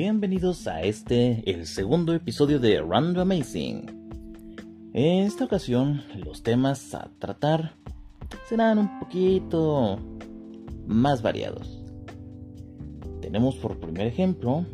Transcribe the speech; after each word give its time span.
Bienvenidos 0.00 0.68
a 0.68 0.82
este, 0.82 1.42
el 1.50 1.66
segundo 1.66 2.14
episodio 2.14 2.60
de 2.60 2.80
Random 2.80 3.32
Amazing. 3.32 4.92
En 4.94 5.24
esta 5.24 5.44
ocasión, 5.44 6.04
los 6.24 6.44
temas 6.44 6.94
a 6.94 7.10
tratar 7.18 7.74
serán 8.48 8.78
un 8.78 9.00
poquito 9.00 9.98
más 10.86 11.20
variados. 11.20 11.82
Tenemos 13.20 13.56
por 13.56 13.80
primer 13.80 14.06
ejemplo 14.06 14.64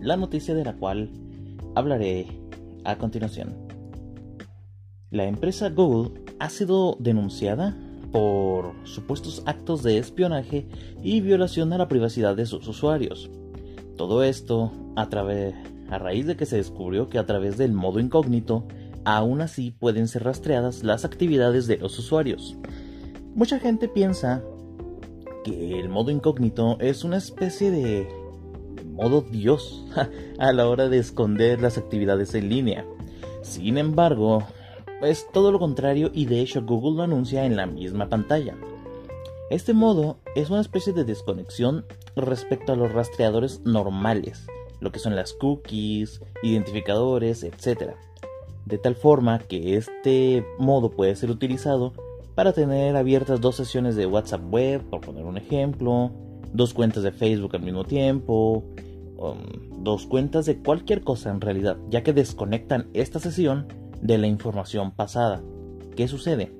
la 0.00 0.16
noticia 0.16 0.54
de 0.54 0.64
la 0.64 0.72
cual 0.72 1.10
hablaré 1.74 2.28
a 2.84 2.96
continuación. 2.96 3.54
La 5.10 5.26
empresa 5.26 5.68
Google 5.68 6.22
ha 6.38 6.48
sido 6.48 6.96
denunciada 6.98 7.76
por 8.12 8.72
supuestos 8.84 9.42
actos 9.44 9.82
de 9.82 9.98
espionaje 9.98 10.66
y 11.02 11.20
violación 11.20 11.70
a 11.74 11.76
la 11.76 11.86
privacidad 11.86 12.34
de 12.34 12.46
sus 12.46 12.66
usuarios. 12.66 13.30
Todo 14.00 14.24
esto 14.24 14.72
a, 14.96 15.10
través, 15.10 15.54
a 15.90 15.98
raíz 15.98 16.26
de 16.26 16.34
que 16.34 16.46
se 16.46 16.56
descubrió 16.56 17.10
que 17.10 17.18
a 17.18 17.26
través 17.26 17.58
del 17.58 17.74
modo 17.74 18.00
incógnito 18.00 18.66
aún 19.04 19.42
así 19.42 19.72
pueden 19.72 20.08
ser 20.08 20.24
rastreadas 20.24 20.84
las 20.84 21.04
actividades 21.04 21.66
de 21.66 21.76
los 21.76 21.98
usuarios. 21.98 22.56
Mucha 23.34 23.58
gente 23.58 23.88
piensa 23.88 24.42
que 25.44 25.78
el 25.78 25.90
modo 25.90 26.10
incógnito 26.10 26.78
es 26.80 27.04
una 27.04 27.18
especie 27.18 27.70
de 27.70 28.08
modo 28.86 29.20
Dios 29.20 29.84
a 30.38 30.52
la 30.54 30.66
hora 30.66 30.88
de 30.88 30.96
esconder 30.96 31.60
las 31.60 31.76
actividades 31.76 32.34
en 32.34 32.48
línea. 32.48 32.86
Sin 33.42 33.76
embargo, 33.76 34.44
es 35.02 35.26
todo 35.30 35.52
lo 35.52 35.58
contrario 35.58 36.10
y 36.14 36.24
de 36.24 36.40
hecho 36.40 36.62
Google 36.62 36.96
lo 36.96 37.02
anuncia 37.02 37.44
en 37.44 37.54
la 37.54 37.66
misma 37.66 38.08
pantalla. 38.08 38.56
Este 39.50 39.74
modo 39.74 40.20
es 40.36 40.48
una 40.48 40.62
especie 40.62 40.94
de 40.94 41.04
desconexión 41.04 41.84
respecto 42.16 42.72
a 42.72 42.76
los 42.76 42.92
rastreadores 42.92 43.60
normales, 43.64 44.46
lo 44.80 44.92
que 44.92 44.98
son 44.98 45.16
las 45.16 45.32
cookies, 45.32 46.20
identificadores, 46.42 47.42
etc. 47.44 47.94
De 48.66 48.78
tal 48.78 48.94
forma 48.94 49.38
que 49.38 49.76
este 49.76 50.44
modo 50.58 50.90
puede 50.90 51.16
ser 51.16 51.30
utilizado 51.30 51.92
para 52.34 52.52
tener 52.52 52.96
abiertas 52.96 53.40
dos 53.40 53.56
sesiones 53.56 53.96
de 53.96 54.06
WhatsApp 54.06 54.42
web, 54.50 54.82
por 54.88 55.00
poner 55.00 55.24
un 55.24 55.36
ejemplo, 55.36 56.10
dos 56.52 56.74
cuentas 56.74 57.02
de 57.02 57.12
Facebook 57.12 57.54
al 57.54 57.62
mismo 57.62 57.84
tiempo, 57.84 58.64
um, 59.18 59.82
dos 59.84 60.06
cuentas 60.06 60.46
de 60.46 60.58
cualquier 60.58 61.02
cosa 61.02 61.30
en 61.30 61.40
realidad, 61.40 61.76
ya 61.90 62.02
que 62.02 62.12
desconectan 62.12 62.88
esta 62.94 63.18
sesión 63.18 63.66
de 64.00 64.18
la 64.18 64.26
información 64.26 64.92
pasada. 64.92 65.42
¿Qué 65.96 66.08
sucede? 66.08 66.52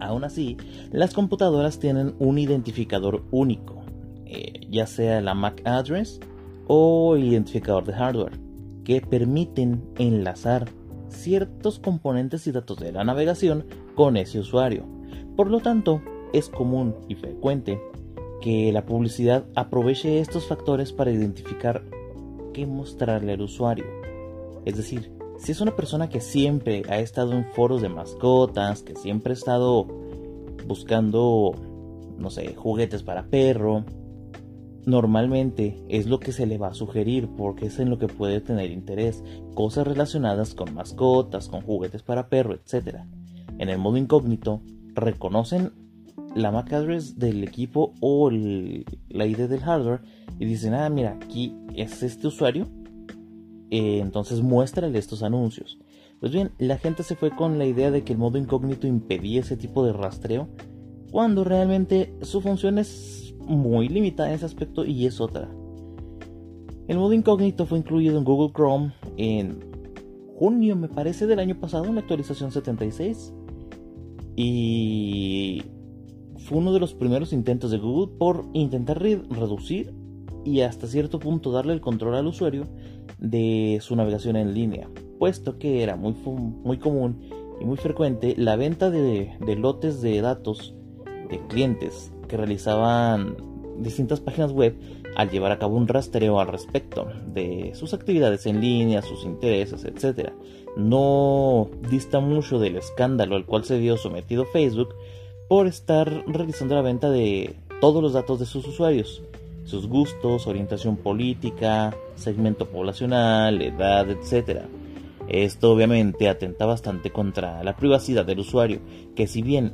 Aún 0.00 0.24
así, 0.24 0.56
las 0.90 1.14
computadoras 1.14 1.78
tienen 1.78 2.14
un 2.18 2.38
identificador 2.38 3.24
único, 3.30 3.83
eh, 4.34 4.66
ya 4.70 4.86
sea 4.86 5.20
la 5.20 5.34
MAC 5.34 5.62
address 5.64 6.20
o 6.66 7.16
identificador 7.16 7.84
de 7.84 7.92
hardware, 7.92 8.38
que 8.84 9.00
permiten 9.00 9.82
enlazar 9.98 10.68
ciertos 11.08 11.78
componentes 11.78 12.46
y 12.46 12.52
datos 12.52 12.78
de 12.78 12.92
la 12.92 13.04
navegación 13.04 13.66
con 13.94 14.16
ese 14.16 14.40
usuario. 14.40 14.84
Por 15.36 15.50
lo 15.50 15.60
tanto, 15.60 16.02
es 16.32 16.48
común 16.48 16.94
y 17.08 17.14
frecuente 17.14 17.80
que 18.40 18.72
la 18.72 18.84
publicidad 18.84 19.46
aproveche 19.54 20.20
estos 20.20 20.46
factores 20.46 20.92
para 20.92 21.10
identificar 21.10 21.82
qué 22.52 22.66
mostrarle 22.66 23.32
al 23.32 23.42
usuario. 23.42 23.86
Es 24.64 24.76
decir, 24.76 25.12
si 25.38 25.52
es 25.52 25.60
una 25.60 25.76
persona 25.76 26.08
que 26.08 26.20
siempre 26.20 26.82
ha 26.88 26.98
estado 26.98 27.32
en 27.32 27.44
foros 27.52 27.82
de 27.82 27.88
mascotas, 27.88 28.82
que 28.82 28.96
siempre 28.96 29.32
ha 29.32 29.34
estado 29.34 29.86
buscando, 30.66 31.52
no 32.18 32.30
sé, 32.30 32.54
juguetes 32.54 33.02
para 33.02 33.26
perro, 33.26 33.84
normalmente 34.86 35.82
es 35.88 36.06
lo 36.06 36.20
que 36.20 36.32
se 36.32 36.46
le 36.46 36.58
va 36.58 36.68
a 36.68 36.74
sugerir 36.74 37.28
porque 37.36 37.66
es 37.66 37.78
en 37.78 37.90
lo 37.90 37.98
que 37.98 38.06
puede 38.06 38.40
tener 38.40 38.70
interés, 38.70 39.22
cosas 39.54 39.86
relacionadas 39.86 40.54
con 40.54 40.74
mascotas, 40.74 41.48
con 41.48 41.62
juguetes 41.62 42.02
para 42.02 42.28
perro, 42.28 42.54
etc. 42.54 42.98
En 43.58 43.68
el 43.68 43.78
modo 43.78 43.96
incógnito, 43.96 44.60
reconocen 44.94 45.72
la 46.34 46.50
MAC 46.50 46.72
address 46.72 47.18
del 47.18 47.44
equipo 47.44 47.94
o 48.00 48.30
la 48.30 49.26
ID 49.26 49.48
del 49.48 49.60
hardware 49.60 50.00
y 50.38 50.46
dicen, 50.46 50.74
ah, 50.74 50.88
mira, 50.88 51.18
aquí 51.22 51.54
es 51.74 52.02
este 52.02 52.26
usuario 52.26 52.68
eh, 53.70 53.98
entonces 53.98 54.40
muéstrale 54.40 54.96
estos 54.98 55.24
anuncios. 55.24 55.78
Pues 56.20 56.32
bien, 56.32 56.52
la 56.58 56.78
gente 56.78 57.02
se 57.02 57.16
fue 57.16 57.30
con 57.30 57.58
la 57.58 57.66
idea 57.66 57.90
de 57.90 58.04
que 58.04 58.12
el 58.12 58.18
modo 58.18 58.38
incógnito 58.38 58.86
impedía 58.86 59.40
ese 59.40 59.56
tipo 59.56 59.84
de 59.84 59.92
rastreo, 59.92 60.48
cuando 61.10 61.42
realmente 61.42 62.14
su 62.22 62.40
función 62.40 62.78
es 62.78 63.23
muy 63.46 63.88
limitada 63.88 64.28
en 64.28 64.36
ese 64.36 64.46
aspecto 64.46 64.84
y 64.84 65.06
es 65.06 65.20
otra. 65.20 65.48
El 66.86 66.98
modo 66.98 67.12
incógnito 67.12 67.66
fue 67.66 67.78
incluido 67.78 68.18
en 68.18 68.24
Google 68.24 68.52
Chrome 68.52 68.92
en 69.16 69.60
junio, 70.36 70.76
me 70.76 70.88
parece, 70.88 71.26
del 71.26 71.38
año 71.38 71.58
pasado, 71.58 71.86
en 71.86 71.94
la 71.94 72.02
actualización 72.02 72.52
76. 72.52 73.32
Y 74.36 75.62
fue 76.38 76.58
uno 76.58 76.72
de 76.72 76.80
los 76.80 76.94
primeros 76.94 77.32
intentos 77.32 77.70
de 77.70 77.78
Google 77.78 78.14
por 78.18 78.44
intentar 78.52 79.00
reducir 79.00 79.94
y 80.44 80.60
hasta 80.60 80.86
cierto 80.86 81.18
punto 81.18 81.50
darle 81.50 81.72
el 81.72 81.80
control 81.80 82.16
al 82.16 82.26
usuario 82.26 82.66
de 83.18 83.78
su 83.80 83.96
navegación 83.96 84.36
en 84.36 84.52
línea, 84.52 84.90
puesto 85.18 85.58
que 85.58 85.82
era 85.82 85.96
muy, 85.96 86.12
muy 86.12 86.78
común 86.78 87.22
y 87.60 87.64
muy 87.64 87.76
frecuente 87.76 88.34
la 88.36 88.56
venta 88.56 88.90
de, 88.90 89.36
lotes 89.56 90.02
de 90.02 90.20
datos 90.20 90.74
de 91.30 91.40
clientes 91.48 92.12
realizaban 92.36 93.36
distintas 93.78 94.20
páginas 94.20 94.52
web 94.52 94.76
al 95.16 95.30
llevar 95.30 95.52
a 95.52 95.58
cabo 95.58 95.76
un 95.76 95.88
rastreo 95.88 96.40
al 96.40 96.48
respecto 96.48 97.06
de 97.26 97.72
sus 97.74 97.94
actividades 97.94 98.46
en 98.46 98.60
línea, 98.60 99.02
sus 99.02 99.24
intereses, 99.24 99.84
etc. 99.84 100.30
No 100.76 101.70
dista 101.90 102.20
mucho 102.20 102.58
del 102.58 102.76
escándalo 102.76 103.36
al 103.36 103.46
cual 103.46 103.64
se 103.64 103.78
vio 103.78 103.96
sometido 103.96 104.44
Facebook 104.46 104.94
por 105.48 105.66
estar 105.66 106.24
realizando 106.26 106.74
la 106.74 106.82
venta 106.82 107.10
de 107.10 107.56
todos 107.80 108.02
los 108.02 108.12
datos 108.12 108.40
de 108.40 108.46
sus 108.46 108.66
usuarios, 108.66 109.22
sus 109.64 109.86
gustos, 109.86 110.46
orientación 110.46 110.96
política, 110.96 111.94
segmento 112.16 112.66
poblacional, 112.66 113.62
edad, 113.62 114.08
etc. 114.10 114.62
Esto 115.28 115.72
obviamente 115.72 116.28
atenta 116.28 116.66
bastante 116.66 117.10
contra 117.10 117.62
la 117.62 117.76
privacidad 117.76 118.26
del 118.26 118.40
usuario, 118.40 118.80
que 119.14 119.26
si 119.26 119.42
bien 119.42 119.72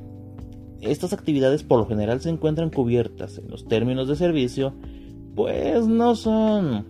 estas 0.80 1.12
actividades 1.12 1.62
por 1.62 1.78
lo 1.78 1.86
general 1.86 2.20
se 2.20 2.30
encuentran 2.30 2.70
cubiertas 2.70 3.38
en 3.38 3.48
los 3.48 3.66
términos 3.66 4.08
de 4.08 4.16
servicio, 4.16 4.74
pues 5.34 5.86
no 5.86 6.14
son 6.16 6.86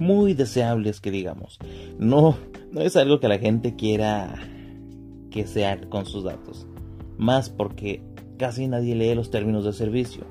muy 0.00 0.34
deseables 0.34 1.00
que 1.00 1.10
digamos. 1.10 1.58
No, 1.98 2.36
no 2.70 2.80
es 2.80 2.96
algo 2.96 3.20
que 3.20 3.28
la 3.28 3.38
gente 3.38 3.76
quiera 3.76 4.34
que 5.30 5.46
se 5.46 5.66
haga 5.66 5.88
con 5.88 6.06
sus 6.06 6.24
datos. 6.24 6.66
Más 7.18 7.50
porque 7.50 8.02
casi 8.38 8.66
nadie 8.66 8.94
lee 8.94 9.14
los 9.14 9.30
términos 9.30 9.64
de 9.64 9.72
servicio. 9.72 10.24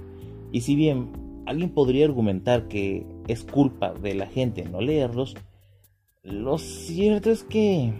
Y 0.51 0.61
si 0.61 0.75
bien 0.75 1.11
alguien 1.45 1.73
podría 1.73 2.05
argumentar 2.05 2.67
que 2.67 3.05
es 3.27 3.43
culpa 3.43 3.93
de 3.93 4.15
la 4.15 4.27
gente 4.27 4.65
no 4.65 4.81
leerlos, 4.81 5.35
lo 6.23 6.57
cierto 6.57 7.31
es 7.31 7.43
que 7.43 7.93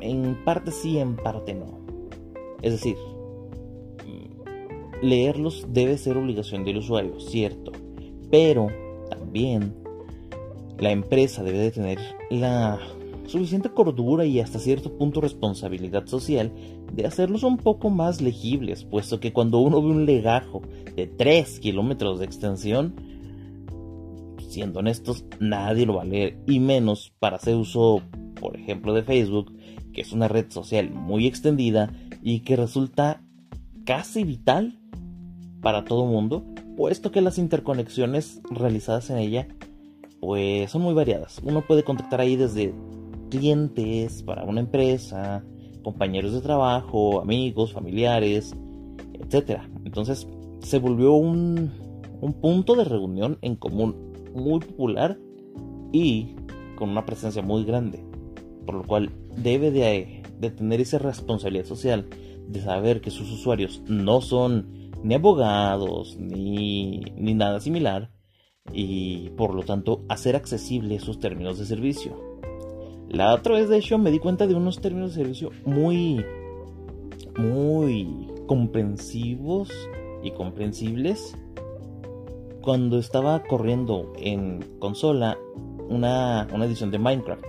en 0.00 0.44
parte 0.44 0.70
sí, 0.70 0.98
en 0.98 1.16
parte 1.16 1.54
no. 1.54 1.80
Es 2.62 2.72
decir, 2.72 2.96
leerlos 5.04 5.66
debe 5.68 5.98
ser 5.98 6.16
obligación 6.16 6.64
del 6.64 6.78
usuario, 6.78 7.20
cierto, 7.20 7.72
pero 8.30 8.68
también 9.10 9.74
la 10.78 10.90
empresa 10.90 11.42
debe 11.42 11.58
de 11.58 11.70
tener 11.70 11.98
la 12.30 12.80
suficiente 13.26 13.70
cordura 13.70 14.26
y 14.26 14.40
hasta 14.40 14.58
cierto 14.58 14.96
punto 14.96 15.20
responsabilidad 15.20 16.06
social 16.06 16.52
de 16.92 17.06
hacerlos 17.06 17.42
un 17.42 17.56
poco 17.56 17.90
más 17.90 18.20
legibles, 18.20 18.84
puesto 18.84 19.20
que 19.20 19.32
cuando 19.32 19.58
uno 19.58 19.82
ve 19.82 19.88
un 19.88 20.06
legajo 20.06 20.62
de 20.94 21.06
3 21.06 21.60
kilómetros 21.60 22.18
de 22.18 22.24
extensión, 22.24 22.94
siendo 24.48 24.80
honestos, 24.80 25.24
nadie 25.40 25.86
lo 25.86 25.94
va 25.94 26.02
a 26.02 26.06
leer, 26.06 26.38
y 26.46 26.60
menos 26.60 27.12
para 27.18 27.36
hacer 27.36 27.56
uso, 27.56 28.02
por 28.40 28.56
ejemplo, 28.56 28.92
de 28.94 29.02
Facebook, 29.02 29.52
que 29.92 30.00
es 30.02 30.12
una 30.12 30.28
red 30.28 30.50
social 30.50 30.90
muy 30.90 31.26
extendida 31.26 31.92
y 32.22 32.40
que 32.40 32.56
resulta 32.56 33.22
casi 33.84 34.24
vital 34.24 34.78
para 35.64 35.84
todo 35.84 36.04
mundo, 36.04 36.44
puesto 36.76 37.10
que 37.10 37.22
las 37.22 37.38
interconexiones 37.38 38.42
realizadas 38.50 39.08
en 39.08 39.16
ella 39.18 39.48
pues 40.20 40.70
son 40.70 40.82
muy 40.82 40.94
variadas. 40.94 41.40
Uno 41.42 41.62
puede 41.62 41.82
contactar 41.82 42.20
ahí 42.20 42.36
desde 42.36 42.74
clientes 43.30 44.22
para 44.22 44.44
una 44.44 44.60
empresa, 44.60 45.42
compañeros 45.82 46.34
de 46.34 46.42
trabajo, 46.42 47.20
amigos, 47.20 47.72
familiares, 47.72 48.54
etc. 49.14 49.62
Entonces 49.84 50.28
se 50.60 50.78
volvió 50.78 51.14
un, 51.14 51.72
un 52.20 52.32
punto 52.34 52.74
de 52.74 52.84
reunión 52.84 53.38
en 53.40 53.56
común 53.56 54.12
muy 54.34 54.60
popular 54.60 55.18
y 55.92 56.36
con 56.76 56.90
una 56.90 57.06
presencia 57.06 57.40
muy 57.40 57.64
grande, 57.64 58.04
por 58.66 58.74
lo 58.74 58.84
cual 58.84 59.10
debe 59.36 59.70
de, 59.70 60.22
de 60.38 60.50
tener 60.50 60.82
esa 60.82 60.98
responsabilidad 60.98 61.64
social 61.64 62.06
de 62.48 62.60
saber 62.60 63.00
que 63.00 63.10
sus 63.10 63.30
usuarios 63.32 63.82
no 63.88 64.20
son 64.20 64.83
ni 65.04 65.14
abogados 65.14 66.16
ni, 66.18 67.02
ni 67.14 67.34
nada 67.34 67.60
similar 67.60 68.10
y 68.72 69.28
por 69.36 69.54
lo 69.54 69.62
tanto 69.62 70.02
hacer 70.08 70.34
accesible 70.34 70.96
esos 70.96 71.20
términos 71.20 71.58
de 71.58 71.66
servicio. 71.66 72.18
La 73.08 73.34
otra 73.34 73.54
vez 73.54 73.68
de 73.68 73.76
hecho 73.76 73.98
me 73.98 74.10
di 74.10 74.18
cuenta 74.18 74.46
de 74.46 74.54
unos 74.54 74.80
términos 74.80 75.14
de 75.14 75.22
servicio 75.22 75.50
muy 75.66 76.24
muy 77.36 78.28
comprensivos 78.46 79.70
y 80.22 80.30
comprensibles 80.30 81.36
cuando 82.62 82.98
estaba 82.98 83.42
corriendo 83.42 84.12
en 84.16 84.62
consola 84.78 85.36
una, 85.90 86.48
una 86.52 86.64
edición 86.64 86.90
de 86.90 86.98
Minecraft. 86.98 87.44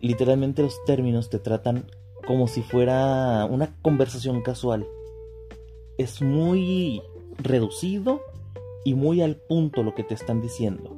Literalmente 0.00 0.62
los 0.62 0.82
términos 0.84 1.28
te 1.28 1.38
tratan 1.38 1.84
como 2.26 2.48
si 2.48 2.62
fuera 2.62 3.44
una 3.44 3.76
conversación 3.82 4.40
casual. 4.40 4.86
Es 5.98 6.20
muy 6.20 7.00
reducido 7.38 8.20
y 8.84 8.94
muy 8.94 9.22
al 9.22 9.36
punto 9.36 9.82
lo 9.82 9.94
que 9.94 10.04
te 10.04 10.14
están 10.14 10.42
diciendo. 10.42 10.96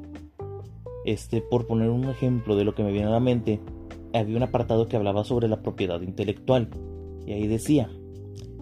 Este, 1.05 1.41
por 1.41 1.67
poner 1.67 1.91
un 1.91 2.05
ejemplo 2.05 2.57
de 2.57 2.65
lo 2.65 2.75
que 2.75 2.83
me 2.83 2.93
viene 2.93 3.07
a 3.07 3.13
la 3.13 3.21
mente, 3.21 3.61
había 4.13 4.37
un 4.37 4.43
apartado 4.43 4.89
que 4.89 4.97
hablaba 4.97 5.25
sobre 5.25 5.49
la 5.49 5.63
propiedad 5.63 6.01
intelectual. 6.01 6.69
Y 7.27 7.33
ahí 7.33 7.47
decía, 7.47 7.91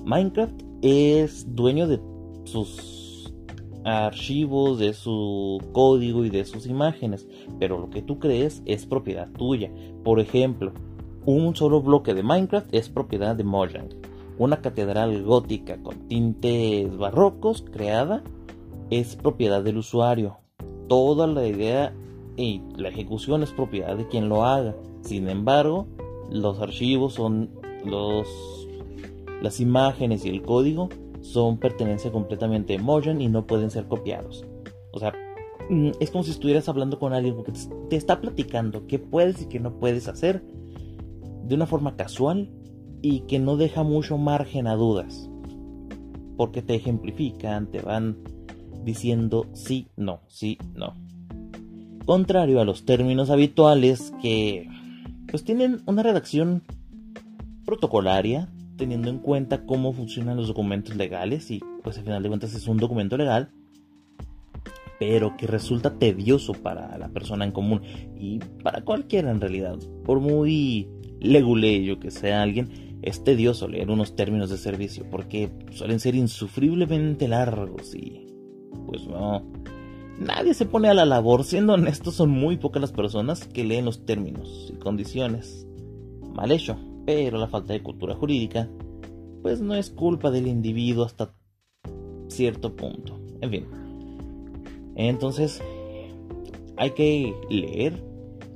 Minecraft 0.04 0.62
es 0.82 1.54
dueño 1.54 1.86
de 1.86 2.00
sus 2.44 3.34
archivos, 3.84 4.78
de 4.78 4.92
su 4.92 5.60
código 5.72 6.24
y 6.24 6.30
de 6.30 6.44
sus 6.44 6.66
imágenes, 6.66 7.26
pero 7.58 7.78
lo 7.78 7.88
que 7.88 8.02
tú 8.02 8.18
crees 8.18 8.62
es 8.66 8.84
propiedad 8.84 9.30
tuya. 9.32 9.72
Por 10.04 10.20
ejemplo, 10.20 10.72
un 11.24 11.56
solo 11.56 11.80
bloque 11.80 12.12
de 12.12 12.22
Minecraft 12.22 12.74
es 12.74 12.88
propiedad 12.88 13.34
de 13.34 13.44
Mojang. 13.44 13.88
Una 14.38 14.60
catedral 14.60 15.22
gótica 15.22 15.78
con 15.82 16.08
tintes 16.08 16.94
barrocos 16.96 17.64
creada 17.72 18.22
es 18.90 19.16
propiedad 19.16 19.62
del 19.62 19.78
usuario. 19.78 20.38
Toda 20.88 21.26
la 21.26 21.46
idea 21.46 21.94
y 22.36 22.60
la 22.76 22.90
ejecución 22.90 23.42
es 23.42 23.52
propiedad 23.52 23.96
de 23.96 24.06
quien 24.08 24.28
lo 24.28 24.44
haga. 24.44 24.76
Sin 25.00 25.28
embargo, 25.28 25.86
los 26.30 26.60
archivos 26.60 27.14
son 27.14 27.50
los 27.84 28.28
las 29.42 29.60
imágenes 29.60 30.24
y 30.24 30.30
el 30.30 30.42
código 30.42 30.88
son 31.20 31.58
pertenencia 31.58 32.10
completamente 32.10 32.72
de 32.72 32.78
Mojang 32.78 33.20
y 33.20 33.28
no 33.28 33.46
pueden 33.46 33.70
ser 33.70 33.86
copiados. 33.86 34.44
O 34.92 34.98
sea, 34.98 35.12
mm, 35.68 35.90
es 36.00 36.10
como 36.10 36.24
si 36.24 36.30
estuvieras 36.30 36.68
hablando 36.68 36.98
con 36.98 37.12
alguien 37.12 37.42
que 37.42 37.52
te 37.88 37.96
está 37.96 38.20
platicando 38.20 38.86
qué 38.86 38.98
puedes 38.98 39.42
y 39.42 39.46
qué 39.46 39.60
no 39.60 39.78
puedes 39.78 40.08
hacer 40.08 40.42
de 41.44 41.54
una 41.54 41.66
forma 41.66 41.96
casual 41.96 42.50
y 43.08 43.20
que 43.20 43.38
no 43.38 43.56
deja 43.56 43.84
mucho 43.84 44.18
margen 44.18 44.66
a 44.66 44.74
dudas. 44.74 45.30
Porque 46.36 46.60
te 46.60 46.74
ejemplifican, 46.74 47.70
te 47.70 47.80
van 47.80 48.16
diciendo 48.82 49.46
sí, 49.52 49.86
no, 49.96 50.22
sí, 50.26 50.58
no. 50.74 50.94
Contrario 52.04 52.60
a 52.60 52.64
los 52.64 52.84
términos 52.84 53.30
habituales 53.30 54.12
que 54.20 54.68
pues 55.30 55.44
tienen 55.44 55.82
una 55.86 56.02
redacción 56.02 56.64
protocolaria, 57.64 58.48
teniendo 58.76 59.08
en 59.08 59.18
cuenta 59.18 59.66
cómo 59.66 59.92
funcionan 59.92 60.36
los 60.36 60.48
documentos 60.48 60.96
legales 60.96 61.50
y 61.52 61.60
pues 61.84 61.98
al 61.98 62.04
final 62.04 62.24
de 62.24 62.28
cuentas 62.28 62.54
es 62.54 62.66
un 62.66 62.76
documento 62.76 63.16
legal, 63.16 63.50
pero 64.98 65.36
que 65.36 65.46
resulta 65.46 65.96
tedioso 65.96 66.54
para 66.54 66.98
la 66.98 67.08
persona 67.08 67.44
en 67.44 67.52
común 67.52 67.82
y 68.18 68.40
para 68.64 68.82
cualquiera 68.82 69.30
en 69.30 69.40
realidad, 69.40 69.78
por 70.04 70.18
muy 70.18 70.88
leguleyo 71.20 72.00
que 72.00 72.10
sea 72.10 72.42
alguien, 72.42 72.85
es 73.02 73.22
tedioso 73.24 73.68
leer 73.68 73.90
unos 73.90 74.16
términos 74.16 74.50
de 74.50 74.58
servicio 74.58 75.04
porque 75.10 75.50
suelen 75.70 76.00
ser 76.00 76.14
insufriblemente 76.14 77.28
largos 77.28 77.94
y 77.94 78.26
pues 78.86 79.06
no. 79.06 79.42
Nadie 80.18 80.54
se 80.54 80.64
pone 80.64 80.88
a 80.88 80.94
la 80.94 81.04
labor, 81.04 81.44
siendo 81.44 81.74
honestos 81.74 82.14
son 82.14 82.30
muy 82.30 82.56
pocas 82.56 82.80
las 82.80 82.92
personas 82.92 83.46
que 83.46 83.64
leen 83.64 83.84
los 83.84 84.06
términos 84.06 84.72
y 84.74 84.78
condiciones. 84.78 85.66
Mal 86.34 86.52
hecho 86.52 86.78
pero 87.06 87.38
la 87.38 87.46
falta 87.46 87.72
de 87.72 87.82
cultura 87.82 88.14
jurídica 88.16 88.68
pues 89.40 89.60
no 89.60 89.74
es 89.74 89.90
culpa 89.90 90.30
del 90.32 90.48
individuo 90.48 91.04
hasta 91.04 91.32
cierto 92.26 92.74
punto. 92.74 93.20
En 93.40 93.50
fin. 93.50 93.66
Entonces, 94.96 95.62
hay 96.76 96.90
que 96.90 97.32
leer 97.48 98.02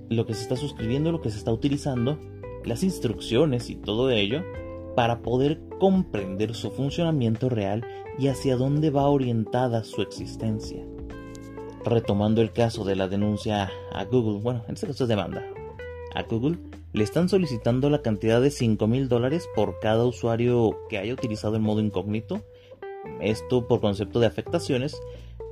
lo 0.08 0.26
que 0.26 0.34
se 0.34 0.42
está 0.42 0.56
suscribiendo, 0.56 1.12
lo 1.12 1.20
que 1.20 1.30
se 1.30 1.38
está 1.38 1.52
utilizando, 1.52 2.18
las 2.64 2.82
instrucciones 2.82 3.70
y 3.70 3.76
todo 3.76 4.10
ello 4.10 4.42
para 4.94 5.22
poder 5.22 5.60
comprender 5.78 6.54
su 6.54 6.70
funcionamiento 6.70 7.48
real 7.48 7.84
y 8.18 8.28
hacia 8.28 8.56
dónde 8.56 8.90
va 8.90 9.08
orientada 9.08 9.84
su 9.84 10.02
existencia. 10.02 10.84
Retomando 11.84 12.42
el 12.42 12.52
caso 12.52 12.84
de 12.84 12.96
la 12.96 13.08
denuncia 13.08 13.70
a 13.92 14.04
Google, 14.04 14.40
bueno, 14.40 14.64
en 14.68 14.74
este 14.74 14.86
caso 14.86 15.04
es 15.04 15.08
demanda, 15.08 15.42
a 16.14 16.22
Google, 16.24 16.58
le 16.92 17.04
están 17.04 17.28
solicitando 17.28 17.88
la 17.88 18.02
cantidad 18.02 18.42
de 18.42 18.50
5 18.50 18.86
mil 18.86 19.08
dólares 19.08 19.48
por 19.54 19.78
cada 19.80 20.04
usuario 20.04 20.76
que 20.88 20.98
haya 20.98 21.14
utilizado 21.14 21.56
el 21.56 21.62
modo 21.62 21.80
incógnito, 21.80 22.42
esto 23.20 23.66
por 23.66 23.80
concepto 23.80 24.20
de 24.20 24.26
afectaciones, 24.26 24.96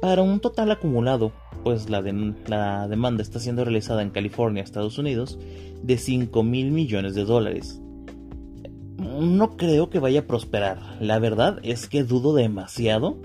para 0.00 0.22
un 0.22 0.40
total 0.40 0.70
acumulado, 0.70 1.32
pues 1.64 1.90
la, 1.90 2.00
la 2.46 2.88
demanda 2.88 3.22
está 3.22 3.40
siendo 3.40 3.64
realizada 3.64 4.02
en 4.02 4.10
California, 4.10 4.62
Estados 4.62 4.98
Unidos, 4.98 5.38
de 5.82 5.98
5 5.98 6.42
mil 6.42 6.70
millones 6.70 7.14
de 7.14 7.24
dólares. 7.24 7.80
No 8.98 9.56
creo 9.56 9.90
que 9.90 9.98
vaya 9.98 10.20
a 10.20 10.26
prosperar, 10.26 10.78
la 11.00 11.18
verdad 11.18 11.58
es 11.62 11.88
que 11.88 12.04
dudo 12.04 12.34
demasiado 12.34 13.16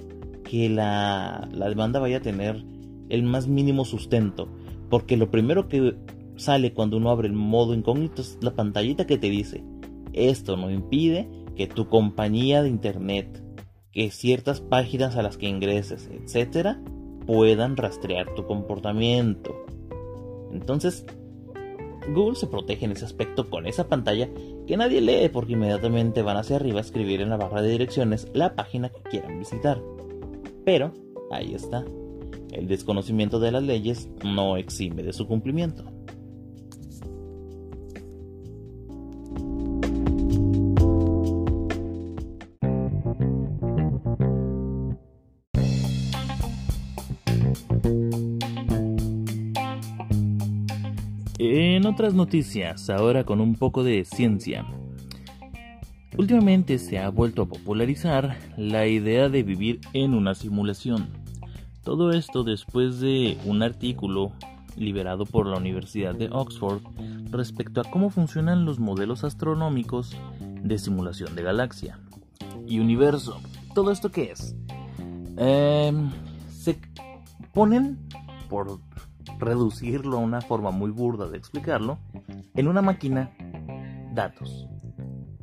que 0.44 0.70
la, 0.70 1.48
la 1.52 1.70
demanda 1.70 2.00
vaya 2.00 2.18
a 2.18 2.22
tener 2.22 2.64
el 3.10 3.24
más 3.24 3.48
mínimo 3.48 3.86
sustento, 3.86 4.50
porque 4.90 5.18
lo 5.18 5.30
primero 5.30 5.68
que 5.68 5.96
sale 6.36 6.74
cuando 6.74 6.98
uno 6.98 7.10
abre 7.10 7.28
el 7.28 7.34
modo 7.34 7.74
incógnito 7.74 8.22
es 8.22 8.38
la 8.42 8.56
pantallita 8.56 9.06
que 9.06 9.18
te 9.18 9.30
dice, 9.30 9.64
esto 10.14 10.58
no 10.58 10.72
impide 10.72 11.30
que 11.56 11.68
tu 11.68 11.88
compañía 11.88 12.64
de 12.64 12.70
internet, 12.70 13.43
que 13.94 14.10
ciertas 14.10 14.60
páginas 14.60 15.16
a 15.16 15.22
las 15.22 15.38
que 15.38 15.48
ingreses, 15.48 16.10
etcétera, 16.12 16.82
puedan 17.26 17.78
rastrear 17.78 18.34
tu 18.36 18.46
comportamiento. 18.46 19.56
Entonces, 20.52 21.06
Google 22.10 22.36
se 22.36 22.48
protege 22.48 22.86
en 22.86 22.92
ese 22.92 23.06
aspecto 23.06 23.50
con 23.50 23.66
esa 23.66 23.88
pantalla 23.88 24.30
que 24.68 24.78
nadie 24.78 25.00
lee 25.00 25.30
porque 25.30 25.54
inmediatamente 25.54 26.22
van 26.22 26.38
hacia 26.38 26.58
arriba 26.58 26.80
a 26.80 26.82
escribir 26.82 27.22
en 27.22 27.30
la 27.30 27.38
barra 27.38 27.62
de 27.62 27.70
direcciones 27.70 28.28
la 28.34 28.56
página 28.56 28.90
que 28.90 29.02
quieran 29.04 29.40
visitar. 29.40 29.82
Pero, 30.66 30.92
ahí 31.32 31.54
está. 31.54 31.86
El 32.52 32.68
desconocimiento 32.68 33.40
de 33.40 33.52
las 33.52 33.64
leyes 33.64 34.10
no 34.24 34.58
exime 34.58 35.04
de 35.04 35.14
su 35.14 35.28
cumplimiento. 35.28 35.93
En 51.84 51.88
otras 51.88 52.14
noticias, 52.14 52.90
ahora 52.90 53.26
con 53.26 53.42
un 53.42 53.56
poco 53.56 53.84
de 53.84 54.06
ciencia. 54.06 54.66
Últimamente 56.18 56.80
se 56.80 56.98
ha 56.98 57.10
vuelto 57.10 57.42
a 57.42 57.46
popularizar 57.46 58.38
la 58.56 58.88
idea 58.88 59.28
de 59.28 59.44
vivir 59.44 59.82
en 59.92 60.14
una 60.14 60.34
simulación. 60.34 61.10
Todo 61.84 62.14
esto 62.14 62.46
después 62.46 63.02
de 63.02 63.38
un 63.44 63.64
artículo 63.64 64.32
liberado 64.78 65.26
por 65.26 65.46
la 65.46 65.58
Universidad 65.58 66.16
de 66.16 66.30
Oxford 66.32 66.82
respecto 67.30 67.82
a 67.82 67.92
cómo 67.92 68.10
funcionan 68.10 68.64
los 68.64 68.80
modelos 68.80 69.26
astronómicos 69.26 70.16
de 70.40 70.78
simulación 70.78 71.36
de 71.36 71.44
galaxia 71.44 72.00
y 72.66 72.80
universo. 72.80 73.42
¿Todo 73.76 73.92
esto 73.92 74.10
qué 74.10 74.32
es? 74.32 74.56
Em, 75.36 76.12
se 76.48 76.80
ponen 77.54 78.00
por 78.48 78.80
reducirlo 79.44 80.18
a 80.18 80.22
una 80.22 80.42
forma 80.42 80.72
muy 80.72 80.92
burda 80.92 81.30
de 81.30 81.38
explicarlo, 81.38 82.00
en 82.56 82.68
una 82.68 82.82
máquina, 82.82 83.32
datos. 84.14 84.68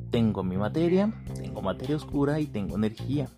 Tengo 0.09 0.43
mi 0.43 0.57
materia, 0.57 1.13
tengo 1.35 1.61
materia 1.61 1.95
oscura 1.95 2.39
y 2.39 2.45
tengo 2.45 2.75
energía. 2.75 3.29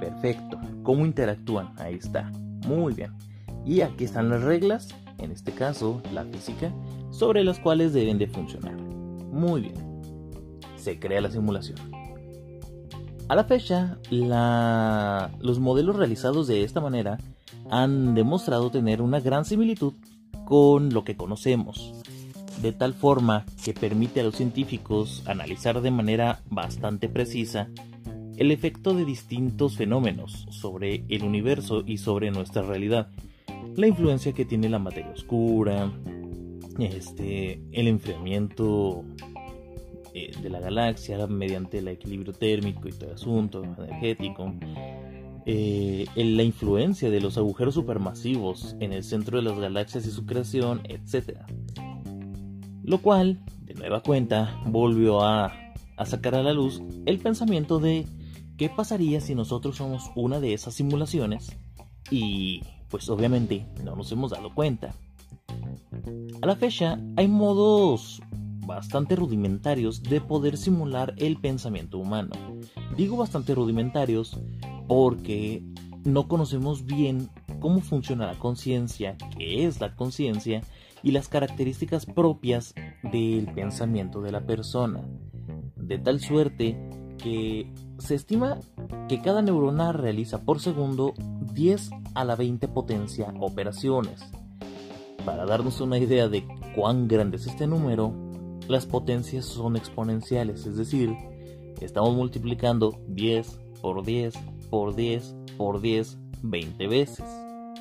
Perfecto. 0.00 0.58
¿Cómo 0.82 1.04
interactúan? 1.04 1.74
Ahí 1.78 1.96
está. 1.96 2.30
Muy 2.66 2.94
bien. 2.94 3.12
Y 3.64 3.82
aquí 3.82 4.04
están 4.04 4.30
las 4.30 4.42
reglas, 4.42 4.88
en 5.18 5.30
este 5.30 5.52
caso 5.52 6.02
la 6.12 6.24
física, 6.24 6.72
sobre 7.10 7.44
las 7.44 7.60
cuales 7.60 7.92
deben 7.92 8.18
de 8.18 8.26
funcionar. 8.26 8.74
Muy 8.74 9.60
bien. 9.60 9.74
Se 10.76 10.98
crea 10.98 11.20
la 11.20 11.30
simulación. 11.30 11.78
A 13.28 13.34
la 13.34 13.44
fecha, 13.44 13.98
los 14.10 15.60
modelos 15.60 15.96
realizados 15.96 16.46
de 16.48 16.64
esta 16.64 16.80
manera 16.80 17.18
han 17.70 18.14
demostrado 18.14 18.70
tener 18.70 19.00
una 19.00 19.20
gran 19.20 19.44
similitud 19.44 19.94
con 20.52 20.92
lo 20.92 21.02
que 21.02 21.16
conocemos, 21.16 21.94
de 22.60 22.72
tal 22.72 22.92
forma 22.92 23.46
que 23.64 23.72
permite 23.72 24.20
a 24.20 24.22
los 24.22 24.36
científicos 24.36 25.22
analizar 25.24 25.80
de 25.80 25.90
manera 25.90 26.42
bastante 26.50 27.08
precisa 27.08 27.70
el 28.36 28.50
efecto 28.50 28.92
de 28.92 29.06
distintos 29.06 29.78
fenómenos 29.78 30.46
sobre 30.50 31.06
el 31.08 31.22
universo 31.22 31.84
y 31.86 31.96
sobre 31.96 32.30
nuestra 32.30 32.60
realidad, 32.60 33.08
la 33.76 33.86
influencia 33.86 34.34
que 34.34 34.44
tiene 34.44 34.68
la 34.68 34.78
materia 34.78 35.12
oscura, 35.12 35.90
este, 36.78 37.62
el 37.72 37.88
enfriamiento 37.88 39.06
eh, 40.12 40.32
de 40.42 40.50
la 40.50 40.60
galaxia 40.60 41.26
mediante 41.28 41.78
el 41.78 41.88
equilibrio 41.88 42.34
térmico 42.34 42.88
y 42.88 42.92
todo 42.92 43.06
el 43.06 43.14
asunto 43.14 43.64
energético, 43.64 44.52
eh, 45.46 46.06
la 46.14 46.42
influencia 46.42 47.10
de 47.10 47.20
los 47.20 47.36
agujeros 47.36 47.74
supermasivos 47.74 48.76
en 48.80 48.92
el 48.92 49.02
centro 49.02 49.38
de 49.38 49.44
las 49.44 49.58
galaxias 49.58 50.06
y 50.06 50.10
su 50.10 50.24
creación, 50.26 50.82
etc. 50.84 51.38
Lo 52.82 52.98
cual, 52.98 53.40
de 53.62 53.74
nueva 53.74 54.02
cuenta, 54.02 54.60
volvió 54.66 55.22
a, 55.22 55.52
a 55.96 56.06
sacar 56.06 56.34
a 56.34 56.42
la 56.42 56.52
luz 56.52 56.82
el 57.06 57.18
pensamiento 57.18 57.78
de 57.78 58.06
qué 58.56 58.68
pasaría 58.68 59.20
si 59.20 59.34
nosotros 59.34 59.76
somos 59.76 60.10
una 60.14 60.40
de 60.40 60.54
esas 60.54 60.74
simulaciones 60.74 61.56
y 62.10 62.62
pues 62.88 63.08
obviamente 63.08 63.66
no 63.82 63.96
nos 63.96 64.12
hemos 64.12 64.30
dado 64.30 64.54
cuenta. 64.54 64.94
A 66.40 66.46
la 66.46 66.56
fecha 66.56 67.00
hay 67.16 67.28
modos 67.28 68.20
bastante 68.66 69.16
rudimentarios 69.16 70.02
de 70.02 70.20
poder 70.20 70.56
simular 70.56 71.14
el 71.16 71.38
pensamiento 71.38 71.98
humano. 71.98 72.34
Digo 72.96 73.16
bastante 73.16 73.54
rudimentarios 73.54 74.38
porque 74.94 75.62
no 76.04 76.28
conocemos 76.28 76.84
bien 76.84 77.30
cómo 77.60 77.80
funciona 77.80 78.26
la 78.26 78.38
conciencia, 78.38 79.16
qué 79.38 79.64
es 79.64 79.80
la 79.80 79.96
conciencia 79.96 80.60
y 81.02 81.12
las 81.12 81.28
características 81.28 82.04
propias 82.04 82.74
del 83.02 83.46
pensamiento 83.54 84.20
de 84.20 84.32
la 84.32 84.42
persona. 84.42 85.02
De 85.76 85.98
tal 85.98 86.20
suerte 86.20 86.76
que 87.16 87.72
se 87.96 88.16
estima 88.16 88.60
que 89.08 89.22
cada 89.22 89.40
neurona 89.40 89.92
realiza 89.92 90.42
por 90.42 90.60
segundo 90.60 91.14
10 91.54 91.88
a 92.14 92.26
la 92.26 92.36
20 92.36 92.68
potencia 92.68 93.32
operaciones. 93.40 94.22
Para 95.24 95.46
darnos 95.46 95.80
una 95.80 95.96
idea 95.96 96.28
de 96.28 96.46
cuán 96.76 97.08
grande 97.08 97.38
es 97.38 97.46
este 97.46 97.66
número, 97.66 98.12
las 98.68 98.84
potencias 98.84 99.46
son 99.46 99.76
exponenciales, 99.76 100.66
es 100.66 100.76
decir, 100.76 101.16
estamos 101.80 102.14
multiplicando 102.14 103.00
10 103.08 103.58
por 103.80 104.04
10 104.04 104.34
por 104.72 104.96
10 104.96 105.36
por 105.58 105.82
10 105.82 106.18
20 106.42 106.88
veces. 106.88 107.26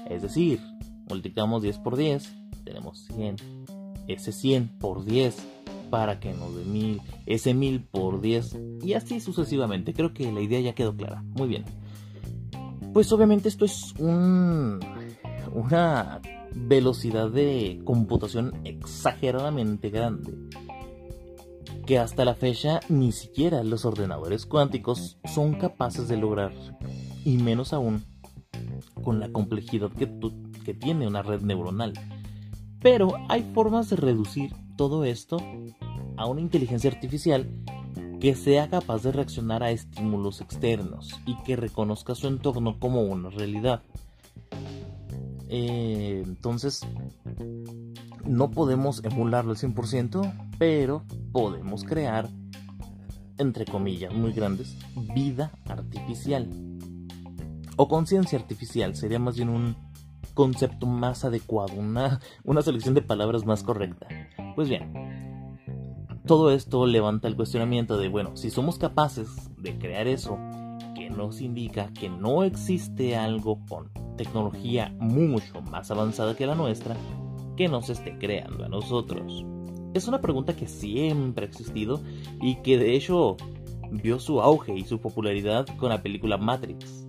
Es 0.10 0.22
decir, 0.22 0.60
multiplicamos 1.08 1.64
10 1.64 1.78
por 1.78 1.96
10, 1.96 2.36
tenemos 2.66 3.08
100. 3.16 3.38
Ese 4.10 4.34
100 4.34 4.68
por 4.78 5.06
10 5.06 5.38
para 5.90 6.20
que 6.20 6.34
nos 6.34 6.54
dé 6.54 6.66
1000, 6.66 7.02
ese 7.26 7.54
1000 7.54 7.84
por 7.84 8.20
10 8.20 8.58
y 8.84 8.94
así 8.94 9.22
sucesivamente. 9.22 9.94
Creo 9.94 10.14
que 10.14 10.30
la 10.34 10.42
idea 10.42 10.60
ya 10.60 10.76
quedó 10.76 10.94
clara. 10.94 11.24
Muy 11.24 11.48
bien. 11.48 11.64
Pues 12.94 13.10
obviamente 13.14 13.48
esto 13.48 13.64
es 13.64 13.94
un, 13.98 14.82
una 15.54 16.20
velocidad 16.54 17.32
de 17.32 17.80
computación 17.86 18.54
exageradamente 18.66 19.90
grande 19.92 20.34
que 21.86 21.98
hasta 21.98 22.26
la 22.26 22.36
fecha 22.36 22.80
ni 22.90 23.12
siquiera 23.12 23.64
los 23.64 23.86
ordenadores 23.86 24.46
cuánticos 24.46 25.18
son 25.26 25.56
capaces 25.56 26.08
de 26.08 26.18
lograr, 26.18 26.54
y 27.26 27.38
menos 27.38 27.74
aún 27.74 28.04
con 29.04 29.20
la 29.20 29.32
complejidad 29.32 29.92
que, 29.92 30.10
que 30.64 30.74
tiene 30.74 31.08
una 31.08 31.22
red 31.22 31.42
neuronal. 31.42 31.94
Pero 32.82 33.14
hay 33.30 33.50
formas 33.54 33.90
de 33.90 33.96
reducir 33.96 34.54
todo 34.76 35.06
esto 35.06 35.38
a 36.18 36.26
una 36.26 36.42
inteligencia 36.42 36.92
artificial 36.92 37.50
que 38.20 38.36
sea 38.36 38.70
capaz 38.70 39.04
de 39.04 39.12
reaccionar 39.12 39.64
a 39.64 39.72
estímulos 39.72 40.42
externos 40.42 41.20
y 41.26 41.36
que 41.44 41.56
reconozca 41.56 42.14
su 42.14 42.28
entorno 42.28 42.80
como 42.80 43.02
una 43.02 43.30
realidad. 43.30 43.82
Eh, 45.54 46.24
entonces, 46.26 46.88
no 48.26 48.52
podemos 48.52 49.04
emularlo 49.04 49.52
al 49.52 49.58
100%, 49.58 50.50
pero 50.58 51.04
podemos 51.34 51.84
crear, 51.84 52.30
entre 53.38 53.66
comillas 53.66 54.14
muy 54.14 54.32
grandes, 54.32 54.78
vida 55.14 55.52
artificial. 55.66 56.48
O 57.76 57.90
conciencia 57.90 58.40
artificial, 58.40 58.96
sería 58.96 59.20
más 59.20 59.36
bien 59.36 59.50
un 59.50 59.76
concepto 60.36 60.86
más 60.88 61.26
adecuado, 61.26 61.74
una, 61.76 62.22
una 62.46 62.62
selección 62.62 62.94
de 62.94 63.02
palabras 63.02 63.46
más 63.46 63.62
correcta. 63.62 64.08
Pues 64.56 64.70
bien, 64.70 64.94
todo 66.26 66.52
esto 66.52 66.86
levanta 66.86 67.28
el 67.28 67.36
cuestionamiento 67.36 67.98
de, 67.98 68.08
bueno, 68.08 68.38
si 68.38 68.52
somos 68.52 68.78
capaces 68.78 69.28
de 69.58 69.78
crear 69.78 70.08
eso, 70.08 70.38
que 70.96 71.10
nos 71.10 71.42
indica 71.42 71.92
que 71.92 72.08
no 72.08 72.46
existe 72.46 73.18
algo 73.18 73.60
con 73.68 73.90
tecnología 74.22 74.94
mucho 75.00 75.62
más 75.64 75.90
avanzada 75.90 76.36
que 76.36 76.46
la 76.46 76.54
nuestra, 76.54 76.96
que 77.58 77.68
nos 77.68 77.90
esté 77.90 78.20
creando 78.20 78.66
a 78.66 78.70
nosotros. 78.70 79.44
Es 79.96 80.08
una 80.08 80.22
pregunta 80.22 80.56
que 80.56 80.68
siempre 80.68 81.46
ha 81.46 81.50
existido 81.50 82.00
y 82.40 82.62
que 82.62 82.78
de 82.78 82.96
hecho 82.96 83.36
vio 83.92 84.20
su 84.20 84.40
auge 84.40 84.78
y 84.78 84.84
su 84.84 85.02
popularidad 85.02 85.66
con 85.78 85.90
la 85.90 86.04
película 86.04 86.38
Matrix. 86.38 87.08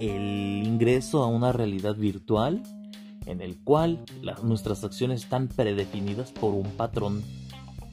El 0.00 0.66
ingreso 0.66 1.22
a 1.22 1.26
una 1.26 1.52
realidad 1.52 1.94
virtual 1.94 2.62
en 3.26 3.42
el 3.42 3.62
cual 3.62 4.02
nuestras 4.42 4.82
acciones 4.82 5.24
están 5.24 5.48
predefinidas 5.48 6.32
por 6.32 6.54
un 6.54 6.70
patrón 6.70 7.22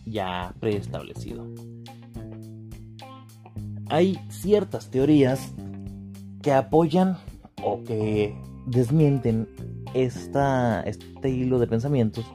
ya 0.05 0.53
preestablecido. 0.61 1.45
Hay 3.89 4.19
ciertas 4.29 4.89
teorías 4.89 5.51
que 6.41 6.53
apoyan 6.53 7.17
o 7.63 7.84
que 7.84 8.36
desmienten 8.65 9.48
esta, 9.93 10.82
este 10.82 11.29
hilo 11.29 11.60
de 11.60 11.67
pensamientos 11.67 12.25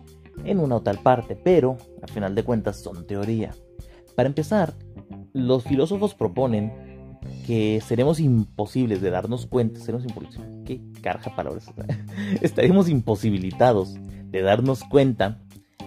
en 0.44 0.60
una 0.60 0.76
o 0.76 0.82
tal 0.82 0.98
parte, 0.98 1.36
pero 1.36 1.76
a 2.02 2.06
final 2.06 2.34
de 2.34 2.44
cuentas 2.44 2.80
son 2.80 3.06
teoría. 3.06 3.54
Para 4.14 4.28
empezar, 4.28 4.74
los 5.32 5.64
filósofos 5.64 6.14
proponen 6.14 6.72
que 7.46 7.80
seremos 7.84 8.20
imposibles 8.20 9.00
de 9.00 9.10
darnos 9.10 9.46
cuenta, 9.46 9.80
seremos 9.80 10.06
imposibles, 10.06 10.48
qué 10.64 10.80
carja 11.00 11.34
palabras, 11.34 11.70
estaremos 12.40 12.88
imposibilitados 12.88 13.94
de 14.30 14.42
darnos 14.42 14.84
cuenta 14.84 15.40